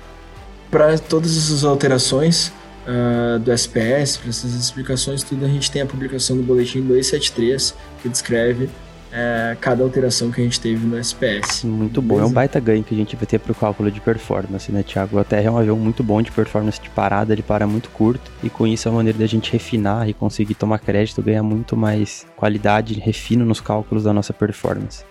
Para 0.71 0.99
todas 0.99 1.37
essas 1.37 1.64
alterações 1.64 2.52
uh, 2.87 3.38
do 3.38 3.50
SPS, 3.52 4.19
para 4.19 4.29
essas 4.29 4.55
explicações, 4.55 5.23
tudo, 5.23 5.45
a 5.45 5.49
gente 5.49 5.71
tem 5.71 5.83
a 5.83 5.87
publicação 5.87 6.37
do 6.37 6.43
boletim 6.43 6.81
273, 6.83 7.75
que 8.02 8.09
descreve 8.09 8.69
é, 9.12 9.57
cada 9.61 9.83
alteração 9.83 10.31
que 10.31 10.40
a 10.40 10.45
gente 10.45 10.61
teve 10.61 10.87
no 10.87 10.97
SPS. 10.97 11.64
Muito 11.64 12.00
bom, 12.00 12.14
Beleza? 12.14 12.26
é 12.26 12.31
um 12.31 12.33
baita 12.33 12.61
ganho 12.61 12.85
que 12.85 12.95
a 12.95 12.97
gente 12.97 13.17
vai 13.17 13.26
ter 13.26 13.38
para 13.38 13.52
o 13.52 13.55
cálculo 13.55 13.90
de 13.90 14.00
performance, 14.00 14.71
né, 14.71 14.83
Thiago? 14.83 15.17
O 15.17 15.21
ATR 15.21 15.47
é 15.47 15.50
um 15.50 15.59
avião 15.59 15.76
muito 15.76 16.02
bom 16.02 16.23
de 16.23 16.31
performance 16.31 16.81
de 16.81 16.88
parada, 16.90 17.33
ele 17.33 17.43
para 17.43 17.67
muito 17.67 17.90
curto, 17.90 18.31
e 18.43 18.49
com 18.49 18.67
isso 18.67 18.88
é 18.88 18.90
uma 18.90 18.99
maneira 18.99 19.19
da 19.19 19.26
gente 19.26 19.52
refinar 19.52 20.09
e 20.09 20.14
conseguir 20.14 20.55
tomar 20.55 20.79
crédito, 20.79 21.23
ganhar 21.23 21.43
muito 21.43 21.76
mais 21.76 22.26
qualidade, 22.37 22.99
refino 23.00 23.45
nos 23.45 23.61
cálculos 23.61 24.05
da 24.05 24.12
nossa 24.12 24.33
performance. 24.33 25.05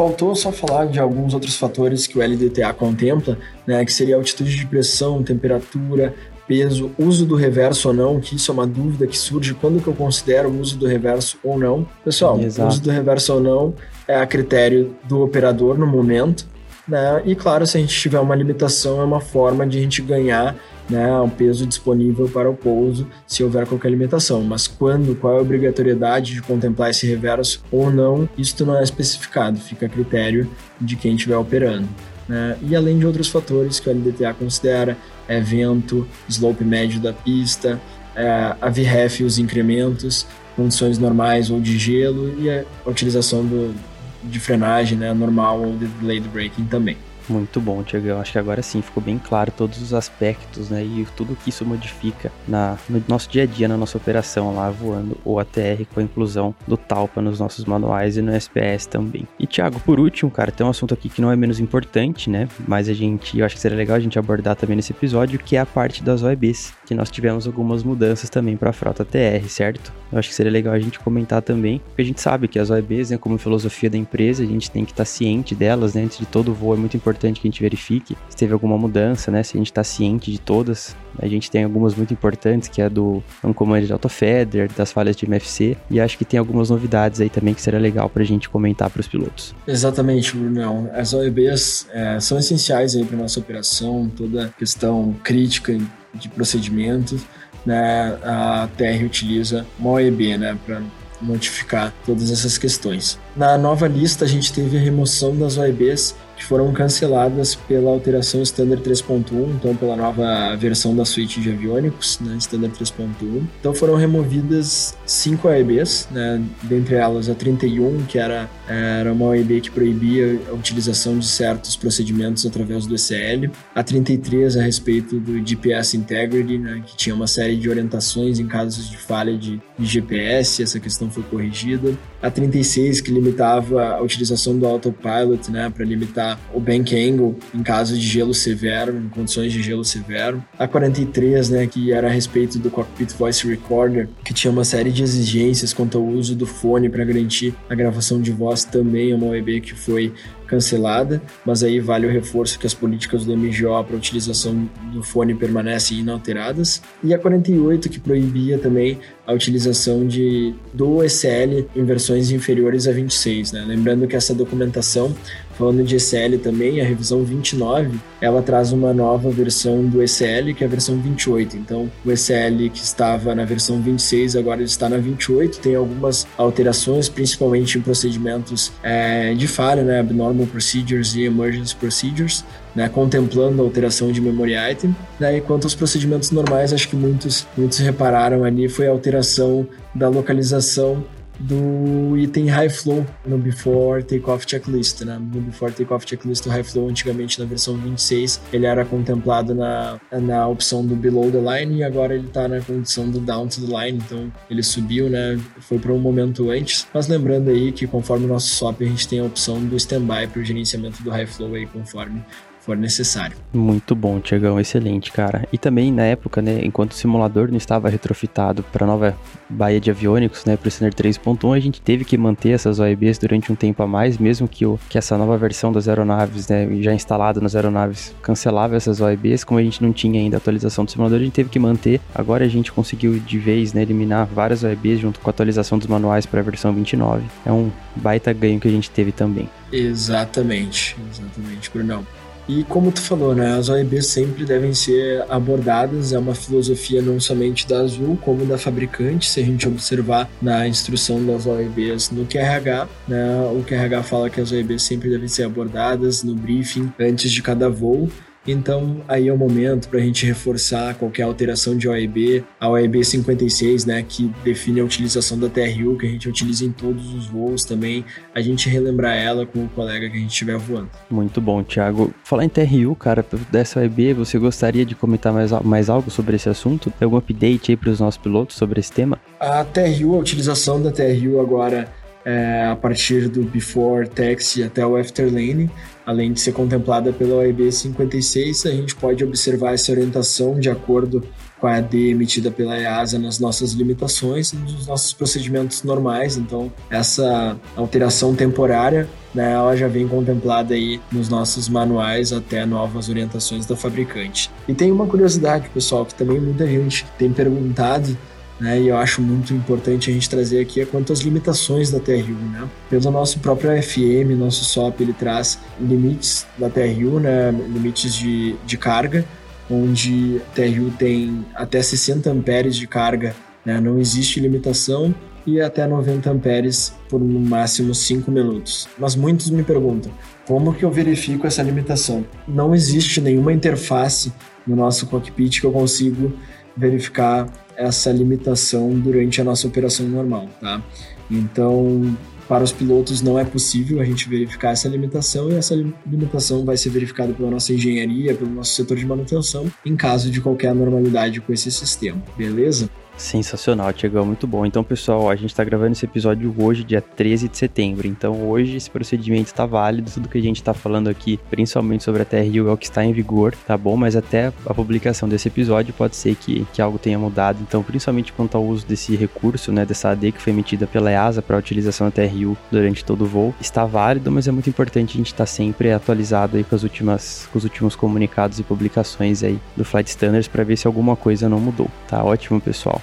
Faltou 0.00 0.34
só 0.34 0.50
falar 0.50 0.86
de 0.86 0.98
alguns 0.98 1.34
outros 1.34 1.56
fatores 1.56 2.06
que 2.06 2.18
o 2.18 2.22
LDTA 2.22 2.72
contempla, 2.72 3.36
né, 3.66 3.84
que 3.84 3.92
seria 3.92 4.14
a 4.14 4.18
altitude 4.18 4.56
de 4.56 4.64
pressão, 4.64 5.22
temperatura, 5.22 6.14
peso, 6.50 6.90
uso 6.98 7.24
do 7.24 7.36
reverso 7.36 7.90
ou 7.90 7.94
não, 7.94 8.18
que 8.18 8.34
isso 8.34 8.50
é 8.50 8.54
uma 8.54 8.66
dúvida 8.66 9.06
que 9.06 9.16
surge 9.16 9.54
quando 9.54 9.80
que 9.80 9.86
eu 9.86 9.94
considero 9.94 10.48
o 10.48 10.60
uso 10.60 10.76
do 10.76 10.84
reverso 10.84 11.38
ou 11.44 11.56
não. 11.56 11.86
Pessoal, 12.04 12.36
o 12.36 12.66
uso 12.66 12.82
do 12.82 12.90
reverso 12.90 13.34
ou 13.34 13.40
não 13.40 13.72
é 14.08 14.16
a 14.16 14.26
critério 14.26 14.96
do 15.04 15.22
operador 15.22 15.78
no 15.78 15.86
momento, 15.86 16.44
né? 16.88 17.22
E 17.24 17.36
claro, 17.36 17.64
se 17.68 17.78
a 17.78 17.80
gente 17.80 17.96
tiver 17.96 18.18
uma 18.18 18.34
limitação, 18.34 19.00
é 19.00 19.04
uma 19.04 19.20
forma 19.20 19.64
de 19.64 19.78
a 19.78 19.80
gente 19.80 20.02
ganhar 20.02 20.56
né, 20.88 21.20
um 21.20 21.28
peso 21.28 21.64
disponível 21.64 22.28
para 22.28 22.50
o 22.50 22.54
pouso 22.56 23.06
se 23.28 23.44
houver 23.44 23.64
qualquer 23.64 23.90
limitação. 23.90 24.42
Mas 24.42 24.66
quando, 24.66 25.14
qual 25.14 25.34
é 25.34 25.38
a 25.38 25.42
obrigatoriedade 25.42 26.34
de 26.34 26.42
contemplar 26.42 26.90
esse 26.90 27.06
reverso 27.06 27.62
ou 27.70 27.92
não, 27.92 28.28
isso 28.36 28.66
não 28.66 28.76
é 28.76 28.82
especificado, 28.82 29.60
fica 29.60 29.86
a 29.86 29.88
critério 29.88 30.50
de 30.80 30.96
quem 30.96 31.14
estiver 31.14 31.36
operando. 31.36 31.86
Né? 32.30 32.56
E 32.62 32.76
além 32.76 32.96
de 32.96 33.04
outros 33.04 33.26
fatores 33.26 33.80
que 33.80 33.90
o 33.90 33.92
LDTA 33.92 34.32
considera, 34.32 34.96
é 35.26 35.40
vento, 35.40 36.06
slope 36.28 36.64
médio 36.64 37.00
da 37.00 37.12
pista, 37.12 37.80
é, 38.14 38.54
a 38.60 38.70
VREF 38.70 39.22
e 39.22 39.24
os 39.24 39.36
incrementos, 39.36 40.28
condições 40.54 40.96
normais 40.96 41.50
ou 41.50 41.60
de 41.60 41.76
gelo 41.76 42.32
e 42.40 42.48
a 42.48 42.64
utilização 42.86 43.44
do, 43.44 43.74
de 44.22 44.38
frenagem 44.38 44.96
né, 44.96 45.12
normal 45.12 45.60
ou 45.60 45.76
de 45.76 45.86
delayed 45.86 46.28
braking 46.28 46.66
também. 46.66 46.96
Muito 47.30 47.60
bom, 47.60 47.80
Tiagão. 47.84 48.20
Acho 48.20 48.32
que 48.32 48.38
agora 48.40 48.60
sim 48.60 48.82
ficou 48.82 49.00
bem 49.00 49.16
claro 49.16 49.52
todos 49.56 49.80
os 49.80 49.94
aspectos, 49.94 50.68
né? 50.68 50.82
E 50.82 51.06
tudo 51.16 51.36
que 51.36 51.50
isso 51.50 51.64
modifica 51.64 52.32
na, 52.48 52.76
no 52.88 53.00
nosso 53.06 53.30
dia 53.30 53.44
a 53.44 53.46
dia, 53.46 53.68
na 53.68 53.76
nossa 53.76 53.96
operação 53.96 54.52
lá 54.52 54.68
voando, 54.68 55.16
ou 55.24 55.38
ATR 55.38 55.84
com 55.94 56.00
a 56.00 56.02
inclusão 56.02 56.52
do 56.66 56.76
Talpa 56.76 57.22
nos 57.22 57.38
nossos 57.38 57.64
manuais 57.64 58.16
e 58.16 58.22
no 58.22 58.34
SPS 58.34 58.86
também. 58.86 59.28
E 59.38 59.46
Thiago, 59.46 59.78
por 59.78 60.00
último, 60.00 60.28
cara, 60.28 60.50
tem 60.50 60.66
um 60.66 60.70
assunto 60.70 60.92
aqui 60.92 61.08
que 61.08 61.22
não 61.22 61.30
é 61.30 61.36
menos 61.36 61.60
importante, 61.60 62.28
né? 62.28 62.48
Mas 62.66 62.88
a 62.88 62.94
gente, 62.94 63.38
eu 63.38 63.46
acho 63.46 63.54
que 63.54 63.60
seria 63.60 63.78
legal 63.78 63.96
a 63.96 64.00
gente 64.00 64.18
abordar 64.18 64.56
também 64.56 64.74
nesse 64.74 64.92
episódio, 64.92 65.38
que 65.38 65.54
é 65.54 65.60
a 65.60 65.66
parte 65.66 66.02
das 66.02 66.24
OEBs, 66.24 66.72
que 66.84 66.94
nós 66.94 67.12
tivemos 67.12 67.46
algumas 67.46 67.84
mudanças 67.84 68.28
também 68.28 68.56
para 68.56 68.70
a 68.70 68.72
frota 68.72 69.04
TR, 69.04 69.48
certo? 69.48 69.92
Eu 70.10 70.18
acho 70.18 70.28
que 70.28 70.34
seria 70.34 70.50
legal 70.50 70.74
a 70.74 70.80
gente 70.80 70.98
comentar 70.98 71.40
também, 71.42 71.78
porque 71.78 72.02
a 72.02 72.04
gente 72.04 72.20
sabe 72.20 72.48
que 72.48 72.58
as 72.58 72.70
OEBs, 72.70 73.10
né, 73.10 73.18
como 73.18 73.38
filosofia 73.38 73.88
da 73.88 73.96
empresa, 73.96 74.42
a 74.42 74.46
gente 74.46 74.68
tem 74.68 74.84
que 74.84 74.90
estar 74.90 75.04
ciente 75.04 75.54
delas, 75.54 75.94
né? 75.94 76.02
Antes 76.02 76.18
de 76.18 76.26
todo 76.26 76.52
voo 76.52 76.74
é 76.74 76.76
muito 76.76 76.96
importante 76.96 77.19
importante 77.20 77.40
que 77.40 77.46
a 77.46 77.50
gente 77.50 77.60
verifique 77.60 78.16
se 78.28 78.36
teve 78.36 78.52
alguma 78.52 78.78
mudança, 78.78 79.30
né? 79.30 79.42
Se 79.42 79.56
a 79.56 79.58
gente 79.58 79.70
está 79.70 79.84
ciente 79.84 80.32
de 80.32 80.40
todas. 80.40 80.96
A 81.18 81.26
gente 81.26 81.50
tem 81.50 81.64
algumas 81.64 81.94
muito 81.94 82.14
importantes, 82.14 82.68
que 82.68 82.80
é 82.80 82.88
do 82.88 83.22
comando 83.54 83.84
de 83.84 83.92
autofeder, 83.92 84.70
das 84.74 84.90
falhas 84.90 85.14
de 85.16 85.26
MFC, 85.26 85.76
e 85.90 86.00
acho 86.00 86.16
que 86.16 86.24
tem 86.24 86.38
algumas 86.38 86.70
novidades 86.70 87.20
aí 87.20 87.28
também 87.28 87.52
que 87.52 87.60
seria 87.60 87.78
legal 87.78 88.08
para 88.08 88.22
a 88.22 88.26
gente 88.26 88.48
comentar 88.48 88.88
para 88.88 89.00
os 89.00 89.08
pilotos. 89.08 89.54
Exatamente, 89.66 90.34
Brunão. 90.34 90.88
As 90.94 91.12
OEBs 91.12 91.86
é, 91.92 92.18
são 92.20 92.38
essenciais 92.38 92.96
aí 92.96 93.04
para 93.04 93.16
nossa 93.18 93.38
operação, 93.38 94.10
toda 94.16 94.54
questão 94.58 95.14
crítica 95.22 95.76
de 96.14 96.28
procedimentos. 96.30 97.22
Né, 97.66 98.16
a 98.22 98.70
TR 98.74 99.04
utiliza 99.04 99.66
uma 99.78 99.90
OEB 99.90 100.38
né, 100.38 100.56
para 100.64 100.80
notificar 101.20 101.92
todas 102.06 102.30
essas 102.30 102.56
questões. 102.56 103.18
Na 103.36 103.58
nova 103.58 103.86
lista, 103.86 104.24
a 104.24 104.28
gente 104.28 104.50
teve 104.50 104.78
a 104.78 104.80
remoção 104.80 105.36
das 105.36 105.58
OEBs 105.58 106.14
que 106.40 106.46
foram 106.46 106.72
canceladas 106.72 107.54
pela 107.54 107.90
alteração 107.90 108.40
Standard 108.40 108.82
3.1, 108.82 109.56
então 109.56 109.76
pela 109.76 109.94
nova 109.94 110.56
versão 110.56 110.96
da 110.96 111.04
suíte 111.04 111.38
de 111.38 111.50
aviônicos, 111.50 112.18
né, 112.18 112.34
Standard 112.38 112.74
3.1. 112.74 113.42
Então 113.60 113.74
foram 113.74 113.94
removidas 113.94 114.96
cinco 115.04 115.48
AEBs, 115.48 116.08
né, 116.10 116.42
dentre 116.62 116.94
elas 116.94 117.28
a 117.28 117.34
31, 117.34 118.04
que 118.06 118.18
era, 118.18 118.48
era 118.66 119.12
uma 119.12 119.34
AEB 119.34 119.60
que 119.60 119.70
proibia 119.70 120.40
a 120.48 120.54
utilização 120.54 121.18
de 121.18 121.26
certos 121.26 121.76
procedimentos 121.76 122.46
através 122.46 122.86
do 122.86 122.94
ECL, 122.94 123.52
a 123.74 123.82
33 123.82 124.56
a 124.56 124.62
respeito 124.62 125.20
do 125.20 125.46
GPS 125.46 125.94
Integrity, 125.94 126.56
né, 126.56 126.82
que 126.86 126.96
tinha 126.96 127.14
uma 127.14 127.26
série 127.26 127.56
de 127.56 127.68
orientações 127.68 128.38
em 128.38 128.46
casos 128.46 128.88
de 128.88 128.96
falha 128.96 129.36
de, 129.36 129.60
de 129.78 129.84
GPS, 129.84 130.62
essa 130.62 130.80
questão 130.80 131.10
foi 131.10 131.22
corrigida, 131.24 131.92
a 132.22 132.30
36 132.30 133.02
que 133.02 133.10
limitava 133.10 133.96
a 133.96 134.00
utilização 134.00 134.58
do 134.58 134.66
autopilot, 134.66 135.50
né, 135.50 135.68
para 135.68 135.84
limitar 135.84 136.29
o 136.52 136.60
bank 136.60 136.94
angle 136.94 137.38
em 137.54 137.62
caso 137.62 137.94
de 137.94 138.06
gelo 138.06 138.34
severo, 138.34 138.96
em 138.96 139.08
condições 139.08 139.52
de 139.52 139.62
gelo 139.62 139.84
severo. 139.84 140.42
A 140.58 140.66
43, 140.66 141.50
né, 141.50 141.66
que 141.66 141.92
era 141.92 142.08
a 142.08 142.10
respeito 142.10 142.58
do 142.58 142.70
Cockpit 142.70 143.12
Voice 143.12 143.46
Recorder, 143.46 144.08
que 144.24 144.34
tinha 144.34 144.50
uma 144.50 144.64
série 144.64 144.90
de 144.90 145.02
exigências 145.02 145.72
quanto 145.72 145.98
ao 145.98 146.04
uso 146.04 146.34
do 146.34 146.46
fone 146.46 146.88
para 146.88 147.04
garantir 147.04 147.54
a 147.68 147.74
gravação 147.74 148.20
de 148.20 148.30
voz, 148.30 148.64
também 148.64 149.12
é 149.12 149.14
uma 149.14 149.26
OEB 149.28 149.60
que 149.60 149.74
foi 149.74 150.12
cancelada, 150.50 151.22
mas 151.46 151.62
aí 151.62 151.78
vale 151.78 152.08
o 152.08 152.10
reforço 152.10 152.58
que 152.58 152.66
as 152.66 152.74
políticas 152.74 153.24
do 153.24 153.36
MGO 153.36 153.84
para 153.84 153.94
a 153.94 153.96
utilização 153.96 154.68
do 154.92 155.00
fone 155.00 155.32
permanecem 155.32 156.00
inalteradas. 156.00 156.82
E 157.04 157.14
a 157.14 157.18
48, 157.18 157.88
que 157.88 158.00
proibia 158.00 158.58
também 158.58 158.98
a 159.24 159.32
utilização 159.32 160.04
de, 160.04 160.52
do 160.74 161.04
ECL 161.04 161.68
em 161.76 161.84
versões 161.84 162.32
inferiores 162.32 162.88
a 162.88 162.92
26. 162.92 163.52
Né? 163.52 163.64
Lembrando 163.64 164.08
que 164.08 164.16
essa 164.16 164.34
documentação 164.34 165.14
Falando 165.60 165.84
de 165.84 165.94
ECL 165.94 166.38
também, 166.42 166.80
a 166.80 166.84
revisão 166.84 167.22
29, 167.22 168.00
ela 168.18 168.40
traz 168.40 168.72
uma 168.72 168.94
nova 168.94 169.28
versão 169.28 169.84
do 169.84 170.02
ECL, 170.02 170.54
que 170.56 170.64
é 170.64 170.66
a 170.66 170.70
versão 170.70 170.98
28. 170.98 171.54
Então, 171.54 171.92
o 172.02 172.10
ECL 172.10 172.70
que 172.72 172.82
estava 172.82 173.34
na 173.34 173.44
versão 173.44 173.78
26, 173.78 174.36
agora 174.36 174.62
está 174.62 174.88
na 174.88 174.96
28. 174.96 175.58
Tem 175.58 175.74
algumas 175.74 176.26
alterações, 176.38 177.10
principalmente 177.10 177.76
em 177.76 177.82
procedimentos 177.82 178.72
é, 178.82 179.34
de 179.34 179.46
falha, 179.46 179.82
né? 179.82 180.00
Abnormal 180.00 180.46
Procedures 180.46 181.14
e 181.14 181.24
Emergency 181.24 181.76
Procedures. 181.76 182.42
Né, 182.72 182.88
contemplando 182.88 183.60
a 183.60 183.64
alteração 183.64 184.12
de 184.12 184.20
memory 184.20 184.54
item. 184.70 184.94
Né, 185.18 185.38
e 185.38 185.40
quanto 185.40 185.64
aos 185.64 185.74
procedimentos 185.74 186.30
normais, 186.30 186.72
acho 186.72 186.88
que 186.88 186.94
muitos, 186.94 187.44
muitos 187.58 187.78
repararam 187.78 188.44
ali 188.44 188.68
foi 188.68 188.86
a 188.86 188.92
alteração 188.92 189.66
da 189.92 190.08
localização 190.08 191.04
do 191.40 192.16
item 192.18 192.48
High 192.48 192.68
Flow 192.68 193.06
no 193.24 193.38
Before 193.38 194.02
Takeoff 194.02 194.44
Checklist, 194.48 195.02
né? 195.02 195.18
No 195.18 195.40
Before 195.40 195.72
Takeoff 195.72 196.06
Checklist, 196.06 196.46
o 196.46 196.50
High 196.50 196.62
Flow, 196.62 196.88
antigamente 196.88 197.38
na 197.40 197.46
versão 197.46 197.76
26, 197.76 198.40
ele 198.52 198.66
era 198.66 198.84
contemplado 198.84 199.54
na, 199.54 199.98
na 200.12 200.46
opção 200.46 200.84
do 200.84 200.94
Below 200.94 201.30
the 201.30 201.38
Line 201.38 201.78
e 201.78 201.84
agora 201.84 202.14
ele 202.14 202.26
está 202.26 202.46
na 202.46 202.60
condição 202.60 203.10
do 203.10 203.20
Down 203.20 203.48
to 203.48 203.66
the 203.66 203.66
Line, 203.66 203.98
então 203.98 204.30
ele 204.50 204.62
subiu, 204.62 205.08
né? 205.08 205.38
Foi 205.60 205.78
para 205.78 205.92
um 205.92 205.98
momento 205.98 206.50
antes. 206.50 206.86
Mas 206.92 207.08
lembrando 207.08 207.50
aí 207.50 207.72
que 207.72 207.86
conforme 207.86 208.26
o 208.26 208.28
nosso 208.28 208.48
SOP, 208.48 208.82
a 208.82 208.86
gente 208.86 209.08
tem 209.08 209.20
a 209.20 209.24
opção 209.24 209.64
do 209.64 209.76
Standby 209.76 210.26
para 210.26 210.40
o 210.40 210.44
gerenciamento 210.44 211.02
do 211.02 211.10
High 211.10 211.26
Flow 211.26 211.54
aí 211.54 211.66
conforme 211.66 212.22
for 212.60 212.76
necessário. 212.76 213.36
Muito 213.52 213.94
bom, 213.94 214.20
Tiagão, 214.20 214.60
excelente, 214.60 215.10
cara. 215.10 215.48
E 215.52 215.58
também 215.58 215.92
na 215.92 216.04
época, 216.04 216.40
né, 216.42 216.60
enquanto 216.62 216.92
o 216.92 216.94
simulador 216.94 217.48
não 217.48 217.56
estava 217.56 217.88
retrofitado 217.88 218.62
para 218.62 218.84
a 218.84 218.86
nova 218.86 219.16
baía 219.48 219.80
de 219.80 219.90
aviônicos, 219.90 220.44
né, 220.44 220.56
para 220.56 220.66
o 220.66 220.68
Standard 220.68 220.96
3.1, 220.96 221.56
a 221.56 221.60
gente 221.60 221.80
teve 221.80 222.04
que 222.04 222.16
manter 222.16 222.50
essas 222.50 222.78
OEBs 222.78 223.18
durante 223.18 223.50
um 223.50 223.54
tempo 223.54 223.82
a 223.82 223.86
mais, 223.86 224.18
mesmo 224.18 224.46
que, 224.46 224.66
o, 224.66 224.78
que 224.88 224.98
essa 224.98 225.16
nova 225.16 225.36
versão 225.36 225.72
das 225.72 225.88
aeronaves, 225.88 226.48
né, 226.48 226.68
já 226.80 226.92
instalada 226.92 227.40
nas 227.40 227.56
aeronaves, 227.56 228.14
cancelava 228.22 228.76
essas 228.76 229.00
OEBs, 229.00 229.42
como 229.42 229.58
a 229.58 229.62
gente 229.62 229.82
não 229.82 229.92
tinha 229.92 230.20
ainda 230.20 230.36
atualização 230.36 230.84
do 230.84 230.90
simulador, 230.90 231.18
a 231.18 231.22
gente 231.22 231.32
teve 231.32 231.48
que 231.48 231.58
manter. 231.58 232.00
Agora 232.14 232.44
a 232.44 232.48
gente 232.48 232.70
conseguiu 232.70 233.18
de 233.18 233.38
vez, 233.38 233.72
né, 233.72 233.82
eliminar 233.82 234.26
várias 234.26 234.62
OEBs 234.62 235.00
junto 235.00 235.20
com 235.20 235.28
a 235.28 235.32
atualização 235.32 235.78
dos 235.78 235.86
manuais 235.86 236.26
para 236.26 236.40
a 236.40 236.42
versão 236.42 236.72
29. 236.72 237.24
É 237.44 237.52
um 237.52 237.70
baita 237.96 238.32
ganho 238.32 238.60
que 238.60 238.68
a 238.68 238.70
gente 238.70 238.90
teve 238.90 239.12
também. 239.12 239.48
Exatamente, 239.72 240.96
exatamente, 241.10 241.70
Brunão. 241.70 242.04
E 242.48 242.64
como 242.64 242.90
tu 242.90 243.00
falou, 243.00 243.34
né, 243.34 243.56
as 243.56 243.68
OEBs 243.68 244.06
sempre 244.06 244.44
devem 244.44 244.74
ser 244.74 245.24
abordadas, 245.28 246.12
é 246.12 246.18
uma 246.18 246.34
filosofia 246.34 247.00
não 247.00 247.20
somente 247.20 247.66
da 247.66 247.80
Azul, 247.80 248.18
como 248.20 248.44
da 248.44 248.58
fabricante, 248.58 249.28
se 249.28 249.40
a 249.40 249.44
gente 249.44 249.68
observar 249.68 250.28
na 250.42 250.66
instrução 250.66 251.24
das 251.24 251.46
OEBs 251.46 252.10
no 252.10 252.26
QRH, 252.26 252.88
né, 253.06 253.50
o 253.52 253.62
QRH 253.62 254.02
fala 254.02 254.30
que 254.30 254.40
as 254.40 254.50
OEBs 254.50 254.82
sempre 254.82 255.08
devem 255.08 255.28
ser 255.28 255.44
abordadas 255.44 256.22
no 256.22 256.34
briefing 256.34 256.92
antes 256.98 257.30
de 257.30 257.42
cada 257.42 257.68
voo, 257.68 258.08
então, 258.46 259.02
aí 259.06 259.28
é 259.28 259.32
o 259.32 259.36
momento 259.36 259.88
para 259.88 259.98
a 259.98 260.02
gente 260.02 260.24
reforçar 260.24 260.94
qualquer 260.94 261.24
alteração 261.24 261.76
de 261.76 261.88
OEB, 261.88 262.44
a 262.58 262.70
OEB 262.70 263.04
56, 263.04 263.84
né, 263.84 264.02
que 264.06 264.32
define 264.42 264.80
a 264.80 264.84
utilização 264.84 265.38
da 265.38 265.48
TRU, 265.48 265.96
que 265.98 266.06
a 266.06 266.08
gente 266.08 266.28
utiliza 266.28 266.64
em 266.64 266.72
todos 266.72 267.12
os 267.12 267.26
voos 267.26 267.64
também, 267.64 268.04
a 268.34 268.40
gente 268.40 268.68
relembrar 268.68 269.16
ela 269.16 269.44
com 269.44 269.64
o 269.64 269.68
colega 269.68 270.08
que 270.08 270.16
a 270.16 270.20
gente 270.20 270.30
estiver 270.30 270.56
voando. 270.56 270.88
Muito 271.10 271.40
bom, 271.40 271.62
Thiago. 271.62 272.12
Falar 272.24 272.44
em 272.44 272.48
TRU, 272.48 272.94
cara, 272.96 273.24
dessa 273.50 273.80
OEB, 273.80 274.14
você 274.14 274.38
gostaria 274.38 274.86
de 274.86 274.94
comentar 274.94 275.32
mais, 275.32 275.50
mais 275.62 275.90
algo 275.90 276.10
sobre 276.10 276.36
esse 276.36 276.48
assunto? 276.48 276.90
Tem 276.90 277.04
algum 277.04 277.18
update 277.18 277.72
aí 277.72 277.76
para 277.76 277.90
os 277.90 278.00
nossos 278.00 278.18
pilotos 278.18 278.56
sobre 278.56 278.80
esse 278.80 278.90
tema? 278.90 279.18
A 279.38 279.64
TRU, 279.64 280.14
a 280.14 280.18
utilização 280.18 280.82
da 280.82 280.90
TRU 280.90 281.40
agora 281.40 281.88
é, 282.24 282.66
a 282.66 282.76
partir 282.76 283.28
do 283.28 283.42
before 283.42 284.08
taxi 284.08 284.62
até 284.62 284.84
o 284.86 284.96
after 284.96 285.26
lane, 285.26 285.70
além 286.10 286.32
de 286.32 286.40
ser 286.40 286.52
contemplada 286.52 287.12
pela 287.12 287.36
OEB 287.36 287.70
56, 287.70 288.66
a 288.66 288.70
gente 288.72 288.96
pode 288.96 289.22
observar 289.22 289.74
essa 289.74 289.92
orientação 289.92 290.58
de 290.58 290.68
acordo 290.68 291.22
com 291.60 291.68
a 291.68 291.76
AD 291.76 292.10
emitida 292.10 292.50
pela 292.50 292.76
EASA 292.76 293.16
nas 293.16 293.38
nossas 293.38 293.72
limitações 293.72 294.52
e 294.52 294.56
nos 294.56 294.88
nossos 294.88 295.12
procedimentos 295.12 295.84
normais. 295.84 296.36
Então, 296.36 296.72
essa 296.90 297.56
alteração 297.76 298.34
temporária, 298.34 299.08
né, 299.32 299.52
ela 299.52 299.76
já 299.76 299.86
vem 299.86 300.08
contemplada 300.08 300.74
aí 300.74 301.00
nos 301.12 301.28
nossos 301.28 301.68
manuais 301.68 302.32
até 302.32 302.66
novas 302.66 303.08
orientações 303.08 303.64
da 303.64 303.76
fabricante. 303.76 304.50
E 304.66 304.74
tem 304.74 304.90
uma 304.90 305.06
curiosidade, 305.06 305.68
pessoal, 305.68 306.04
que 306.04 306.14
também 306.14 306.40
muita 306.40 306.66
gente 306.66 307.06
tem 307.16 307.32
perguntado 307.32 308.18
né? 308.60 308.78
E 308.80 308.88
eu 308.88 308.96
acho 308.96 309.22
muito 309.22 309.54
importante 309.54 310.10
a 310.10 310.12
gente 310.12 310.28
trazer 310.28 310.60
aqui 310.60 310.80
é 310.80 310.86
quanto 310.86 311.12
às 311.12 311.20
limitações 311.20 311.90
da 311.90 311.98
TRU, 311.98 312.34
né? 312.52 312.68
Pelo 312.90 313.10
nosso 313.10 313.40
próprio 313.40 313.70
FM, 313.82 314.36
nosso 314.38 314.64
SOP, 314.64 315.00
ele 315.00 315.14
traz 315.14 315.58
limites 315.80 316.46
da 316.58 316.68
TRU, 316.68 317.18
né? 317.18 317.50
Limites 317.50 318.14
de, 318.14 318.54
de 318.66 318.76
carga, 318.76 319.24
onde 319.70 320.40
a 320.50 320.54
TRU 320.54 320.90
tem 320.98 321.44
até 321.54 321.82
60 321.82 322.30
amperes 322.30 322.76
de 322.76 322.86
carga, 322.86 323.34
né? 323.64 323.80
Não 323.80 323.98
existe 323.98 324.38
limitação 324.38 325.14
e 325.46 325.58
até 325.60 325.86
90 325.86 326.30
amperes 326.30 326.94
por 327.08 327.18
no 327.18 327.40
máximo 327.40 327.94
5 327.94 328.30
minutos. 328.30 328.86
Mas 328.98 329.16
muitos 329.16 329.48
me 329.48 329.62
perguntam, 329.62 330.12
como 330.46 330.74
que 330.74 330.84
eu 330.84 330.90
verifico 330.90 331.46
essa 331.46 331.62
limitação? 331.62 332.26
Não 332.46 332.74
existe 332.74 333.20
nenhuma 333.20 333.52
interface 333.52 334.32
no 334.66 334.76
nosso 334.76 335.06
cockpit 335.06 335.60
que 335.60 335.66
eu 335.66 335.72
consigo 335.72 336.32
verificar 336.76 337.48
essa 337.80 338.12
limitação 338.12 338.90
durante 338.92 339.40
a 339.40 339.44
nossa 339.44 339.66
operação 339.66 340.06
normal, 340.06 340.48
tá? 340.60 340.82
Então, 341.30 342.14
para 342.46 342.62
os 342.62 342.72
pilotos 342.72 343.22
não 343.22 343.38
é 343.38 343.44
possível 343.44 344.00
a 344.00 344.04
gente 344.04 344.28
verificar 344.28 344.72
essa 344.72 344.88
limitação 344.88 345.50
e 345.50 345.54
essa 345.54 345.74
limitação 346.06 346.64
vai 346.64 346.76
ser 346.76 346.90
verificada 346.90 347.32
pela 347.32 347.50
nossa 347.50 347.72
engenharia, 347.72 348.34
pelo 348.34 348.50
nosso 348.50 348.74
setor 348.74 348.96
de 348.96 349.06
manutenção, 349.06 349.70
em 349.86 349.96
caso 349.96 350.30
de 350.30 350.40
qualquer 350.40 350.68
anormalidade 350.68 351.40
com 351.40 351.52
esse 351.52 351.70
sistema, 351.70 352.22
beleza? 352.36 352.90
Sensacional, 353.20 353.92
Tiagão, 353.92 354.24
muito 354.24 354.46
bom. 354.46 354.64
Então, 354.64 354.82
pessoal, 354.82 355.28
a 355.28 355.36
gente 355.36 355.50
está 355.50 355.62
gravando 355.62 355.92
esse 355.92 356.06
episódio 356.06 356.52
hoje, 356.58 356.82
dia 356.82 357.02
13 357.02 357.48
de 357.48 357.58
setembro. 357.58 358.08
Então, 358.08 358.48
hoje 358.48 358.76
esse 358.76 358.90
procedimento 358.90 359.48
está 359.48 359.66
válido, 359.66 360.10
tudo 360.10 360.28
que 360.28 360.38
a 360.38 360.42
gente 360.42 360.56
está 360.56 360.72
falando 360.72 361.08
aqui, 361.08 361.38
principalmente 361.50 362.02
sobre 362.02 362.22
a 362.22 362.24
TRU, 362.24 362.68
é 362.68 362.72
o 362.72 362.78
que 362.78 362.86
está 362.86 363.04
em 363.04 363.12
vigor, 363.12 363.54
tá 363.66 363.76
bom? 363.76 363.94
Mas 363.94 364.16
até 364.16 364.50
a 364.64 364.72
publicação 364.72 365.28
desse 365.28 365.48
episódio 365.48 365.92
pode 365.92 366.16
ser 366.16 366.34
que, 366.34 366.66
que 366.72 366.80
algo 366.80 366.98
tenha 366.98 367.18
mudado. 367.18 367.58
Então, 367.60 367.82
principalmente 367.82 368.32
quanto 368.32 368.56
ao 368.56 368.64
uso 368.64 368.86
desse 368.86 369.14
recurso, 369.14 369.70
né, 369.70 369.84
dessa 369.84 370.08
AD 370.08 370.32
que 370.32 370.40
foi 370.40 370.54
emitida 370.54 370.86
pela 370.86 371.10
EASA 371.10 371.42
para 371.42 371.56
a 371.56 371.58
utilização 371.58 372.06
da 372.06 372.10
TRU 372.10 372.56
durante 372.72 373.04
todo 373.04 373.22
o 373.22 373.26
voo, 373.26 373.54
está 373.60 373.84
válido, 373.84 374.32
mas 374.32 374.48
é 374.48 374.50
muito 374.50 374.70
importante 374.70 375.12
a 375.12 375.16
gente 375.18 375.26
estar 375.26 375.44
tá 375.44 375.46
sempre 375.46 375.92
atualizado 375.92 376.56
aí 376.56 376.64
com, 376.64 376.74
as 376.74 376.82
últimas, 376.82 377.46
com 377.52 377.58
os 377.58 377.64
últimos 377.64 377.94
comunicados 377.94 378.58
e 378.58 378.62
publicações 378.62 379.44
aí 379.44 379.60
do 379.76 379.84
Flight 379.84 380.08
Standards 380.08 380.48
para 380.48 380.64
ver 380.64 380.78
se 380.78 380.86
alguma 380.86 381.14
coisa 381.16 381.50
não 381.50 381.60
mudou. 381.60 381.88
Tá 382.08 382.24
ótimo, 382.24 382.58
pessoal. 382.58 383.00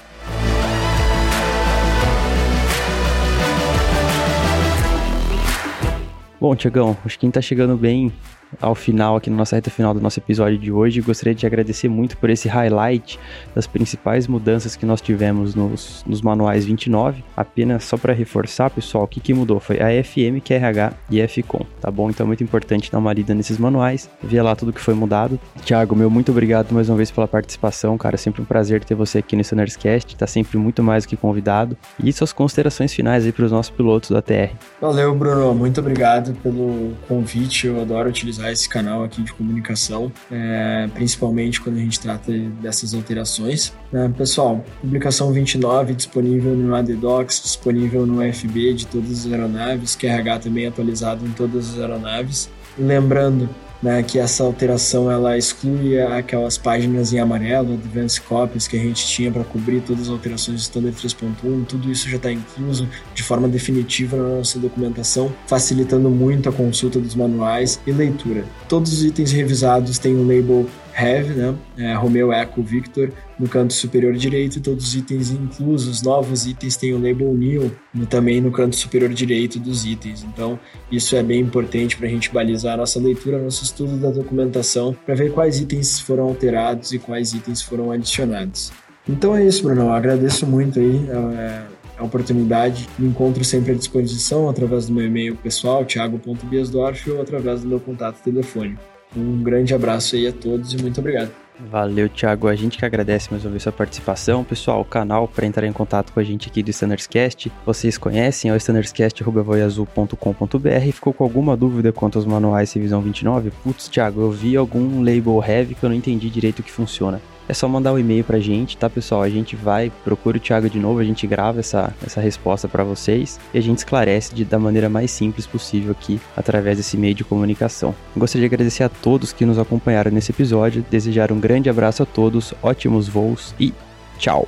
Bom, 6.40 6.56
Tiagão, 6.56 6.96
acho 7.04 7.16
que 7.16 7.22
quem 7.22 7.32
tá 7.32 7.42
chegando 7.42 7.76
bem 7.76 8.14
ao 8.62 8.76
final, 8.76 9.16
aqui 9.16 9.30
na 9.30 9.38
nossa 9.38 9.56
reta 9.56 9.70
final 9.70 9.94
do 9.94 10.00
nosso 10.00 10.20
episódio 10.20 10.58
de 10.58 10.72
hoje. 10.72 11.02
Gostaria 11.02 11.36
de 11.36 11.46
agradecer 11.46 11.88
muito 11.88 12.18
por 12.18 12.30
esse 12.30 12.48
highlight 12.48 13.20
das 13.54 13.68
principais 13.68 14.28
mudanças 14.28 14.76
que 14.76 14.86
nós 14.86 15.02
tivemos 15.02 15.56
nos, 15.56 16.04
nos 16.08 16.22
manuais 16.22 16.66
29. 16.66 17.24
Apenas 17.36 17.84
só 17.84 17.98
para 17.98 18.14
reforçar, 18.14 18.70
pessoal, 18.70 19.04
o 19.04 19.08
que, 19.08 19.20
que 19.20 19.34
mudou 19.34 19.60
foi 19.60 19.78
a 19.78 20.04
FM, 20.04 20.42
QRH 20.44 20.94
e 21.10 21.22
FCOM, 21.28 21.66
tá 21.82 21.92
bom? 21.92 22.10
Então 22.10 22.26
é 22.26 22.28
muito 22.28 22.44
importante 22.44 22.92
dar 22.92 23.00
uma 23.00 23.14
lida 23.14 23.34
nesses 23.34 23.58
manuais, 23.58 24.10
ver 24.24 24.42
lá 24.42 24.56
tudo 24.56 24.74
que 24.74 24.82
foi 24.82 24.94
mudado. 24.94 25.40
Tiago, 25.64 25.96
meu 25.96 26.10
muito 26.10 26.32
obrigado 26.32 26.72
mais 26.74 26.90
uma 26.90 26.98
vez 26.98 27.12
pela 27.12 27.28
participação, 27.28 27.98
cara. 27.98 28.18
Sempre 28.18 28.42
um 28.42 28.46
prazer 28.46 28.84
ter 28.84 28.96
você 28.96 29.20
aqui 29.20 29.36
no 29.36 29.44
Sunnerscast, 29.44 30.16
tá 30.16 30.26
sempre 30.26 30.58
muito 30.58 30.82
mais 30.82 31.04
do 31.04 31.10
que 31.10 31.18
convidado. 31.18 31.78
E 32.02 32.12
suas 32.14 32.32
considerações 32.32 32.94
finais 32.94 33.26
aí 33.26 33.32
para 33.32 33.46
os 33.46 33.52
nossos 33.52 33.70
pilotos 33.70 34.12
da 34.12 34.22
TR. 34.22 34.56
Valeu, 34.80 35.14
Bruno. 35.14 35.54
Muito 35.54 35.80
obrigado 35.80 36.34
pelo 36.42 36.94
convite. 37.08 37.68
Eu 37.68 37.82
adoro 37.82 38.10
utilizar 38.10 38.37
utilizar 38.38 38.52
esse 38.52 38.70
canal 38.70 39.04
aqui 39.04 39.22
de 39.24 39.34
comunicação, 39.34 40.12
é, 40.32 40.88
principalmente 40.94 41.60
quando 41.60 41.78
a 41.78 41.80
gente 41.80 42.00
trata 42.00 42.32
dessas 42.62 42.94
alterações. 42.94 43.74
É, 43.92 44.08
pessoal, 44.10 44.64
publicação 44.82 45.32
29 45.32 45.94
disponível 45.94 46.56
no 46.56 46.76
ADDocs, 46.76 47.42
disponível 47.42 48.06
no 48.06 48.22
FB 48.22 48.74
de 48.74 48.88
todas 48.88 49.26
as 49.26 49.32
aeronaves, 49.32 49.96
QRH 49.96 50.40
também 50.40 50.68
atualizado 50.68 51.26
em 51.26 51.32
todas 51.32 51.74
as 51.74 51.80
aeronaves. 51.80 52.50
Lembrando 52.78 53.50
né, 53.82 54.02
que 54.04 54.20
essa 54.20 54.44
alteração 54.44 55.12
ela 55.12 55.38
exclui 55.38 56.00
aquelas 56.02 56.58
páginas 56.58 57.14
em 57.14 57.20
amarelo, 57.20 57.74
Advanced 57.74 58.22
Copies, 58.24 58.68
que 58.68 58.78
a 58.78 58.80
gente 58.80 59.06
tinha 59.08 59.32
para 59.32 59.44
cobrir 59.44 59.82
todas 59.82 60.04
as 60.04 60.10
alterações 60.10 60.58
do 60.58 60.62
Standard 60.62 60.98
3.1, 60.98 61.66
tudo 61.66 61.92
isso 61.92 62.10
já 62.10 62.18
está 62.18 62.32
incluso 62.32 62.88
de 63.14 63.24
forma 63.24 63.48
definitiva 63.48 64.18
na 64.18 64.38
nossa 64.38 64.60
documentação, 64.60 65.34
facilitando 65.46 66.10
muito 66.10 66.50
a 66.50 66.52
consulta 66.52 67.00
dos 67.00 67.16
manuais 67.16 67.80
e 67.86 67.92
leitura. 67.92 68.46
Todos 68.68 68.94
os 68.94 69.04
itens 69.04 69.32
revisados 69.32 69.98
têm 69.98 70.16
o 70.16 70.22
um 70.22 70.28
label 70.28 70.68
Have, 70.98 71.30
né? 71.30 71.56
É, 71.78 71.94
Romeo 71.94 72.34
Echo 72.34 72.64
Victor, 72.64 73.12
no 73.40 73.48
canto 73.48 73.72
superior 73.72 74.14
direito, 74.16 74.60
todos 74.60 74.88
os 74.88 74.96
itens 74.96 75.30
inclusos, 75.30 76.02
novos 76.02 76.48
itens 76.48 76.76
têm 76.76 76.94
o 76.94 76.98
label 76.98 77.34
New 77.36 77.72
no, 77.94 78.08
também 78.08 78.42
no 78.42 78.52
canto 78.52 78.76
superior 78.76 79.14
direito 79.14 79.60
dos 79.60 79.86
itens. 79.86 80.24
Então, 80.24 80.60
isso 80.92 81.16
é 81.16 81.22
bem 81.22 81.40
importante 81.40 81.96
para 81.96 82.08
a 82.08 82.10
gente 82.10 82.32
balizar 82.32 82.74
a 82.74 82.78
nossa 82.78 83.00
leitura, 83.00 83.38
nosso 83.38 83.64
estudo 83.64 83.96
da 83.98 84.10
documentação, 84.10 84.96
para 85.06 85.14
ver 85.14 85.32
quais 85.32 85.60
itens 85.60 86.00
foram 86.00 86.24
alterados 86.24 86.92
e 86.92 86.98
quais 86.98 87.34
itens 87.34 87.62
foram 87.62 87.92
adicionados. 87.92 88.72
Então 89.08 89.36
é 89.38 89.46
isso, 89.46 89.64
Bruno. 89.64 89.84
Eu 89.84 89.92
agradeço 89.92 90.48
muito 90.48 90.80
aí. 90.80 91.08
É, 91.10 91.78
a 91.98 92.04
oportunidade. 92.04 92.88
Me 92.98 93.08
encontro 93.08 93.44
sempre 93.44 93.72
à 93.72 93.76
disposição 93.76 94.48
através 94.48 94.86
do 94.86 94.94
meu 94.94 95.06
e-mail 95.06 95.36
pessoal, 95.36 95.84
thiago.biasdorf, 95.84 97.10
ou 97.10 97.22
através 97.22 97.62
do 97.62 97.68
meu 97.68 97.80
contato 97.80 98.22
telefônico. 98.22 98.97
Um 99.16 99.42
grande 99.42 99.74
abraço 99.74 100.16
aí 100.16 100.28
a 100.28 100.34
todos 100.34 100.74
e 100.74 100.78
muito 100.78 101.00
obrigado. 101.00 101.32
Valeu, 101.60 102.08
Thiago. 102.08 102.48
A 102.48 102.56
gente 102.56 102.78
que 102.78 102.86
agradece 102.86 103.32
mais 103.32 103.44
uma 103.44 103.50
vez 103.50 103.64
sua 103.64 103.72
participação. 103.72 104.44
Pessoal, 104.44 104.80
o 104.82 104.86
canal 104.86 105.28
para 105.28 105.44
entrar 105.46 105.66
em 105.66 105.74
contato 105.74 106.14
com 106.14 106.20
a 106.20 106.24
gente 106.24 106.50
aqui 106.50 106.62
do 106.62 106.70
Standardscast, 106.70 107.52
vocês 107.66 107.98
conhecem, 107.98 108.52
é 108.52 108.54
o 108.54 108.58
standardscast.voiazul.com.br. 108.58 110.92
Ficou 110.94 111.14
com 111.14 111.24
alguma 111.24 111.58
dúvida 111.58 111.92
quanto 111.92 112.20
aos 112.20 112.28
manuais 112.28 112.72
Revisão 112.74 113.02
29? 113.02 113.52
Putz, 113.64 113.88
Thiago, 113.88 114.22
eu 114.22 114.30
vi 114.32 114.56
algum 114.56 115.02
label 115.02 115.44
heavy 115.44 115.74
que 115.74 115.84
eu 115.84 115.90
não 115.90 115.96
entendi 115.96 116.30
direito 116.30 116.60
o 116.60 116.64
que 116.64 116.72
funciona 116.72 117.20
é 117.48 117.54
só 117.54 117.68
mandar 117.68 117.94
um 117.94 118.00
e-mail 118.00 118.24
pra 118.24 118.40
gente, 118.40 118.78
tá, 118.78 118.90
pessoal? 118.90 119.22
A 119.22 119.30
gente 119.30 119.56
vai, 119.56 119.92
procura 120.04 120.38
o 120.38 120.40
Thiago 120.40 120.70
de 120.70 120.80
novo, 120.80 121.00
a 121.00 121.04
gente 121.04 121.26
grava 121.26 121.60
essa, 121.60 121.94
essa 122.06 122.20
resposta 122.20 122.68
para 122.68 122.84
vocês 122.84 123.40
e 123.54 123.58
a 123.58 123.62
gente 123.62 123.80
esclarece 123.80 124.36
de, 124.36 124.44
da 124.44 124.60
maneira 124.60 124.90
mais 124.90 125.12
simples 125.12 125.46
possível 125.46 125.92
aqui, 125.92 126.20
através 126.36 126.78
desse 126.78 126.98
meio 126.98 127.14
de 127.14 127.24
comunicação. 127.24 127.96
Gostaria 128.16 128.48
de 128.48 128.54
agradecer 128.54 128.84
a 128.84 128.90
todos 128.90 129.34
que 129.34 129.46
nos 129.46 129.60
acompanharam 129.60 130.12
nesse 130.12 130.32
episódio, 130.32 130.86
desejar 130.90 131.32
um 131.32 131.40
grande 131.40 131.70
abraço 131.70 132.04
a 132.04 132.06
todos, 132.06 132.54
ótimos 132.62 133.08
voos 133.08 133.54
e 133.60 133.74
tchau! 134.18 134.48